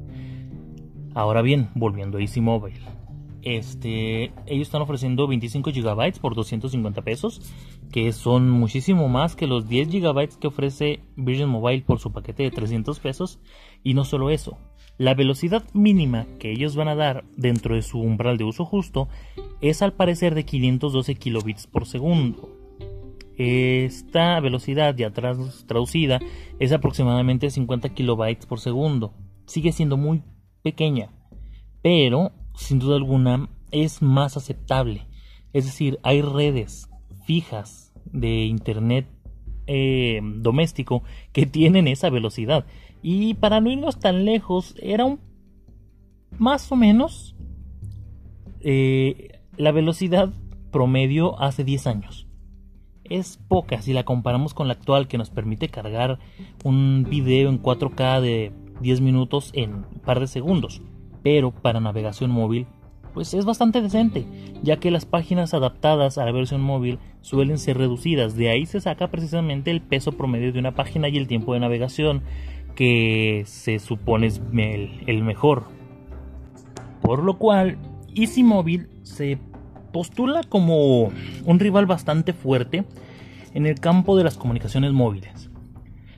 Ahora 1.16 1.42
bien, 1.42 1.70
volviendo 1.76 2.18
a 2.18 2.22
Easy 2.22 2.42
Mobile. 2.42 2.78
Este, 3.42 4.34
ellos 4.48 4.68
están 4.68 4.82
ofreciendo 4.82 5.28
25 5.28 5.72
GB 5.72 6.20
por 6.20 6.36
250 6.36 7.02
pesos, 7.04 7.54
que 7.90 8.12
son 8.12 8.50
muchísimo 8.50 9.08
más 9.08 9.38
que 9.38 9.48
los 9.48 9.70
10 9.70 9.90
GB 9.92 10.40
que 10.40 10.48
ofrece 10.48 11.00
Virgin 11.16 11.48
Mobile 11.48 11.84
por 11.84 12.00
su 12.00 12.12
paquete 12.12 12.44
de 12.44 12.52
300 12.52 13.00
pesos. 13.00 13.40
Y 13.82 13.94
no 13.94 14.04
solo 14.04 14.30
eso, 14.30 14.58
la 14.98 15.14
velocidad 15.14 15.64
mínima 15.74 16.26
que 16.38 16.52
ellos 16.52 16.76
van 16.76 16.90
a 16.90 16.96
dar 16.96 17.24
dentro 17.38 17.76
de 17.76 17.82
su 17.82 18.02
umbral 18.02 18.38
de 18.38 18.44
uso 18.44 18.66
justo 18.66 19.08
es 19.62 19.82
al 19.82 19.94
parecer 19.94 20.36
de 20.36 20.44
512 20.44 21.16
kilobits 21.16 21.66
por 21.66 21.86
segundo. 21.86 22.50
Esta 23.38 24.38
velocidad 24.42 24.94
ya 24.98 25.12
traducida 25.12 26.20
es 26.60 26.74
aproximadamente 26.74 27.50
50 27.50 27.88
kilobytes 27.94 28.46
por 28.46 28.60
segundo. 28.60 29.14
Sigue 29.46 29.72
siendo 29.72 29.96
muy 29.96 30.22
pequeña, 30.66 31.12
pero 31.84 32.32
sin 32.56 32.80
duda 32.80 32.96
alguna 32.96 33.50
es 33.70 34.02
más 34.02 34.36
aceptable. 34.36 35.06
Es 35.54 35.66
decir, 35.66 36.00
hay 36.02 36.24
redes 36.24 36.90
fijas 37.26 37.94
de 38.12 38.46
internet 38.46 39.06
eh, 39.68 40.22
doméstico 40.24 41.04
que 41.34 41.46
tienen 41.58 41.88
esa 41.88 42.10
velocidad. 42.10 42.66
Y 43.04 43.36
para 43.36 43.62
no 43.62 43.70
irnos 43.70 44.00
tan 44.00 44.26
lejos, 44.26 44.76
era 44.82 45.06
un 45.06 45.20
más 46.40 46.72
o 46.72 46.76
menos 46.76 47.36
eh, 48.62 49.40
la 49.56 49.72
velocidad 49.72 50.34
promedio 50.72 51.40
hace 51.40 51.64
10 51.64 51.86
años. 51.86 52.28
Es 53.04 53.38
poca 53.38 53.84
si 53.84 53.94
la 53.94 54.04
comparamos 54.04 54.56
con 54.56 54.68
la 54.68 54.74
actual 54.74 55.08
que 55.08 55.20
nos 55.20 55.30
permite 55.30 55.70
cargar 55.70 56.18
un 56.64 57.06
video 57.08 57.50
en 57.50 57.62
4K 57.62 58.20
de 58.20 58.65
10 58.82 59.02
minutos 59.02 59.52
en 59.54 59.74
un 59.74 60.00
par 60.04 60.20
de 60.20 60.28
segundos, 60.28 60.82
pero 61.24 61.52
para 61.52 61.80
navegación 61.80 62.32
móvil 62.32 62.68
pues 63.16 63.34
es 63.34 63.46
bastante 63.46 63.82
decente, 63.82 64.26
ya 64.62 64.76
que 64.76 64.92
las 64.92 65.06
páginas 65.06 65.54
adaptadas 65.54 66.18
a 66.18 66.26
la 66.26 66.34
versión 66.34 66.62
móvil 66.62 67.00
suelen 67.22 67.58
ser 67.58 67.78
reducidas, 67.78 68.36
de 68.36 68.50
ahí 68.50 68.66
se 68.66 68.82
saca 68.82 69.08
precisamente 69.08 69.72
el 69.72 69.82
peso 69.82 70.12
promedio 70.12 70.52
de 70.52 70.60
una 70.60 70.76
página 70.76 71.08
y 71.08 71.16
el 71.16 71.26
tiempo 71.26 71.54
de 71.54 71.62
navegación, 71.62 72.24
que 72.76 73.44
se 73.48 73.80
supone 73.80 74.28
es 74.28 74.42
el, 75.08 75.24
mejor. 75.24 75.64
Por 77.02 77.24
lo 77.24 77.38
cual, 77.38 77.78
Easy 78.14 78.44
Mobile 78.44 78.90
se 79.04 79.38
postula 79.94 80.42
como 80.44 81.10
un 81.46 81.60
rival 81.60 81.86
bastante 81.86 82.34
fuerte 82.34 82.84
en 83.54 83.66
el 83.66 83.80
campo 83.80 84.18
de 84.18 84.26
las 84.26 84.38
comunicaciones 84.38 84.92
móviles. 84.92 85.50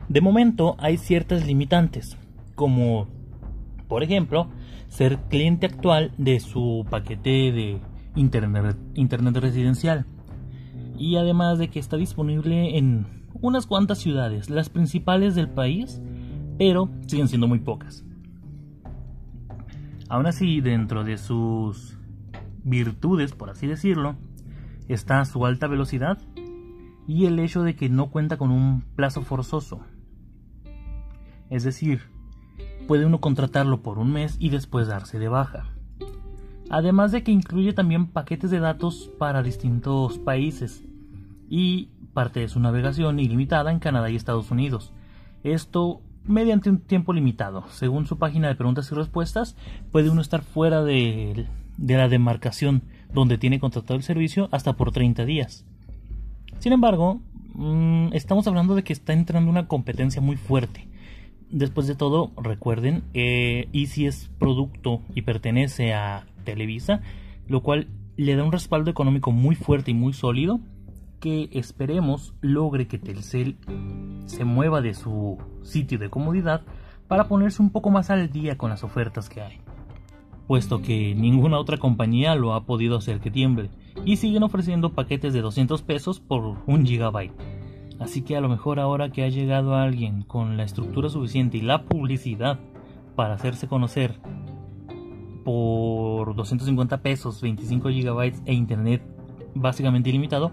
De 0.09 0.21
momento 0.21 0.75
hay 0.79 0.97
ciertas 0.97 1.45
limitantes, 1.45 2.17
como 2.57 3.07
por 3.87 4.03
ejemplo 4.03 4.49
ser 4.87 5.19
cliente 5.29 5.67
actual 5.67 6.11
de 6.17 6.39
su 6.39 6.85
paquete 6.89 7.51
de 7.51 7.79
internet, 8.15 8.75
internet 8.95 9.37
residencial 9.37 10.05
y 10.97 11.17
además 11.17 11.59
de 11.59 11.69
que 11.69 11.79
está 11.79 11.97
disponible 11.97 12.79
en 12.79 13.05
unas 13.41 13.67
cuantas 13.67 13.99
ciudades, 13.99 14.49
las 14.49 14.69
principales 14.69 15.35
del 15.35 15.49
país, 15.49 16.01
pero 16.57 16.89
siguen 17.05 17.27
siendo 17.27 17.47
muy 17.47 17.59
pocas. 17.59 18.03
Aún 20.09 20.25
así, 20.25 20.59
dentro 20.59 21.03
de 21.03 21.19
sus 21.19 21.99
virtudes, 22.63 23.33
por 23.33 23.51
así 23.51 23.67
decirlo, 23.67 24.15
está 24.87 25.23
su 25.25 25.45
alta 25.45 25.67
velocidad 25.67 26.17
y 27.07 27.25
el 27.25 27.37
hecho 27.37 27.61
de 27.61 27.75
que 27.75 27.87
no 27.87 28.09
cuenta 28.09 28.37
con 28.37 28.49
un 28.49 28.81
plazo 28.95 29.21
forzoso. 29.21 29.81
Es 31.51 31.63
decir, 31.63 32.16
puede 32.87 33.05
uno 33.05 33.19
contratarlo 33.19 33.81
por 33.81 33.99
un 33.99 34.11
mes 34.11 34.37
y 34.39 34.49
después 34.49 34.87
darse 34.87 35.19
de 35.19 35.27
baja. 35.27 35.65
Además 36.69 37.11
de 37.11 37.23
que 37.23 37.31
incluye 37.31 37.73
también 37.73 38.07
paquetes 38.07 38.49
de 38.49 38.59
datos 38.59 39.11
para 39.19 39.43
distintos 39.43 40.17
países 40.17 40.83
y 41.49 41.89
parte 42.13 42.39
de 42.39 42.49
su 42.49 42.59
navegación 42.59 43.19
ilimitada 43.19 43.71
en 43.71 43.79
Canadá 43.79 44.09
y 44.09 44.15
Estados 44.15 44.51
Unidos. 44.51 44.91
Esto 45.43 46.01
mediante 46.25 46.69
un 46.69 46.79
tiempo 46.79 47.13
limitado. 47.13 47.65
Según 47.69 48.05
su 48.05 48.17
página 48.17 48.47
de 48.47 48.55
preguntas 48.55 48.91
y 48.91 48.95
respuestas, 48.95 49.55
puede 49.91 50.09
uno 50.09 50.21
estar 50.21 50.41
fuera 50.41 50.83
de, 50.83 51.45
la 51.77 52.09
demarcación 52.09 52.83
donde 53.13 53.37
tiene 53.37 53.59
contratado 53.59 53.95
el 53.95 54.03
servicio 54.03 54.49
hasta 54.51 54.73
por 54.73 54.91
30 54.91 55.25
días. 55.25 55.65
Sin 56.59 56.73
embargo, 56.73 57.21
mm, 57.53 58.09
estamos 58.13 58.47
hablando 58.47 58.75
de 58.75 58.83
que 58.83 58.93
está 58.93 59.13
entrando 59.13 59.49
una 59.49 59.67
competencia 59.67 60.21
muy 60.21 60.35
fuerte 60.35 60.86
Después 61.49 61.87
de 61.87 61.95
todo, 61.95 62.31
recuerden, 62.35 63.03
eh, 63.13 63.69
Easy 63.71 64.05
es 64.05 64.29
producto 64.37 65.01
y 65.15 65.21
pertenece 65.21 65.93
a 65.93 66.25
Televisa, 66.43 67.01
lo 67.47 67.63
cual 67.63 67.87
le 68.17 68.35
da 68.35 68.43
un 68.43 68.51
respaldo 68.51 68.91
económico 68.91 69.31
muy 69.31 69.55
fuerte 69.55 69.91
y 69.91 69.93
muy 69.93 70.11
sólido 70.11 70.59
que 71.19 71.49
esperemos 71.53 72.33
logre 72.41 72.87
que 72.87 72.99
Telcel 72.99 73.57
se 74.25 74.43
mueva 74.43 74.81
de 74.81 74.93
su 74.93 75.37
sitio 75.63 75.97
de 75.97 76.09
comodidad 76.09 76.61
para 77.07 77.27
ponerse 77.27 77.61
un 77.61 77.69
poco 77.69 77.89
más 77.89 78.09
al 78.09 78.29
día 78.29 78.57
con 78.57 78.69
las 78.69 78.83
ofertas 78.83 79.29
que 79.29 79.41
hay, 79.41 79.61
puesto 80.47 80.81
que 80.81 81.15
ninguna 81.15 81.59
otra 81.59 81.77
compañía 81.77 82.35
lo 82.35 82.53
ha 82.53 82.65
podido 82.65 82.97
hacer 82.97 83.19
que 83.19 83.31
tiemble 83.31 83.69
y 84.05 84.17
siguen 84.17 84.43
ofreciendo 84.43 84.93
paquetes 84.93 85.33
de 85.33 85.41
200 85.41 85.81
pesos 85.81 86.19
por 86.19 86.57
un 86.67 86.85
gigabyte 86.85 87.33
Así 87.99 88.21
que 88.21 88.35
a 88.37 88.41
lo 88.41 88.49
mejor 88.49 88.79
ahora 88.79 89.09
que 89.09 89.23
ha 89.23 89.29
llegado 89.29 89.75
alguien 89.75 90.21
con 90.21 90.57
la 90.57 90.63
estructura 90.63 91.09
suficiente 91.09 91.57
y 91.57 91.61
la 91.61 91.83
publicidad 91.83 92.59
para 93.15 93.33
hacerse 93.33 93.67
conocer 93.67 94.19
por 95.43 96.35
250 96.35 97.01
pesos, 97.01 97.41
25 97.41 97.89
gigabytes 97.89 98.41
e 98.45 98.53
internet 98.53 99.01
básicamente 99.55 100.09
ilimitado, 100.09 100.51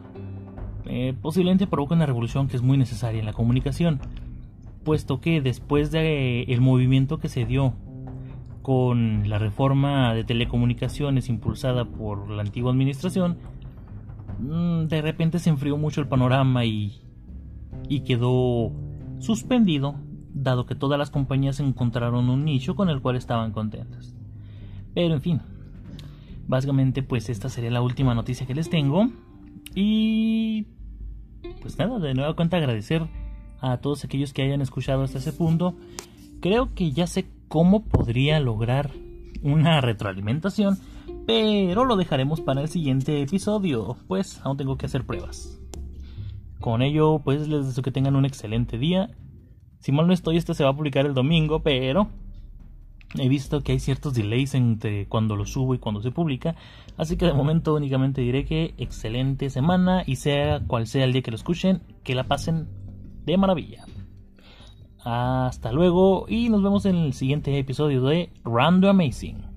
eh, 0.86 1.14
posiblemente 1.20 1.66
provoque 1.66 1.94
una 1.94 2.06
revolución 2.06 2.48
que 2.48 2.56
es 2.56 2.62
muy 2.62 2.78
necesaria 2.78 3.20
en 3.20 3.26
la 3.26 3.32
comunicación, 3.32 4.00
puesto 4.84 5.20
que 5.20 5.40
después 5.40 5.90
del 5.90 6.44
el 6.48 6.60
movimiento 6.60 7.18
que 7.18 7.28
se 7.28 7.44
dio 7.44 7.74
con 8.62 9.28
la 9.28 9.38
reforma 9.38 10.14
de 10.14 10.24
telecomunicaciones 10.24 11.28
impulsada 11.28 11.84
por 11.84 12.30
la 12.30 12.42
antigua 12.42 12.70
administración, 12.70 13.36
mm, 14.38 14.84
de 14.84 15.02
repente 15.02 15.38
se 15.38 15.50
enfrió 15.50 15.76
mucho 15.76 16.00
el 16.00 16.08
panorama 16.08 16.64
y 16.64 17.03
y 17.88 18.00
quedó 18.00 18.72
suspendido 19.18 19.96
dado 20.34 20.66
que 20.66 20.74
todas 20.74 20.98
las 20.98 21.10
compañías 21.10 21.60
encontraron 21.60 22.28
un 22.28 22.44
nicho 22.44 22.74
con 22.74 22.90
el 22.90 23.00
cual 23.00 23.16
estaban 23.16 23.52
contentas. 23.52 24.14
Pero 24.94 25.14
en 25.14 25.20
fin, 25.20 25.40
básicamente 26.46 27.02
pues 27.02 27.28
esta 27.28 27.48
sería 27.48 27.70
la 27.70 27.82
última 27.82 28.14
noticia 28.14 28.46
que 28.46 28.54
les 28.54 28.68
tengo 28.68 29.08
y 29.74 30.66
pues 31.62 31.78
nada, 31.78 31.98
de 31.98 32.14
nueva 32.14 32.34
cuenta 32.34 32.56
agradecer 32.56 33.08
a 33.60 33.78
todos 33.78 34.04
aquellos 34.04 34.32
que 34.32 34.42
hayan 34.42 34.60
escuchado 34.60 35.02
hasta 35.02 35.18
ese 35.18 35.32
punto. 35.32 35.74
Creo 36.40 36.74
que 36.74 36.92
ya 36.92 37.06
sé 37.06 37.26
cómo 37.48 37.84
podría 37.84 38.40
lograr 38.40 38.90
una 39.42 39.80
retroalimentación, 39.80 40.78
pero 41.26 41.84
lo 41.84 41.96
dejaremos 41.96 42.40
para 42.40 42.60
el 42.60 42.68
siguiente 42.68 43.22
episodio, 43.22 43.96
pues 44.08 44.40
aún 44.44 44.56
tengo 44.56 44.76
que 44.76 44.86
hacer 44.86 45.04
pruebas. 45.04 45.60
Con 46.64 46.80
ello, 46.80 47.18
pues 47.22 47.46
les 47.46 47.66
deseo 47.66 47.84
que 47.84 47.90
tengan 47.90 48.16
un 48.16 48.24
excelente 48.24 48.78
día. 48.78 49.10
Si 49.80 49.92
mal 49.92 50.06
no 50.06 50.14
estoy, 50.14 50.38
este 50.38 50.54
se 50.54 50.64
va 50.64 50.70
a 50.70 50.74
publicar 50.74 51.04
el 51.04 51.12
domingo, 51.12 51.62
pero 51.62 52.08
he 53.18 53.28
visto 53.28 53.60
que 53.60 53.72
hay 53.72 53.80
ciertos 53.80 54.14
delays 54.14 54.54
entre 54.54 55.06
cuando 55.06 55.36
lo 55.36 55.44
subo 55.44 55.74
y 55.74 55.78
cuando 55.78 56.00
se 56.00 56.10
publica. 56.10 56.56
Así 56.96 57.18
que 57.18 57.26
de 57.26 57.34
momento 57.34 57.74
únicamente 57.74 58.22
diré 58.22 58.46
que 58.46 58.72
excelente 58.78 59.50
semana 59.50 60.04
y 60.06 60.16
sea 60.16 60.60
cual 60.66 60.86
sea 60.86 61.04
el 61.04 61.12
día 61.12 61.20
que 61.20 61.32
lo 61.32 61.36
escuchen, 61.36 61.82
que 62.02 62.14
la 62.14 62.24
pasen 62.24 62.66
de 63.26 63.36
maravilla. 63.36 63.84
Hasta 65.04 65.70
luego 65.70 66.24
y 66.30 66.48
nos 66.48 66.62
vemos 66.62 66.86
en 66.86 66.96
el 66.96 67.12
siguiente 67.12 67.58
episodio 67.58 68.00
de 68.04 68.30
Random 68.42 68.88
Amazing. 68.88 69.53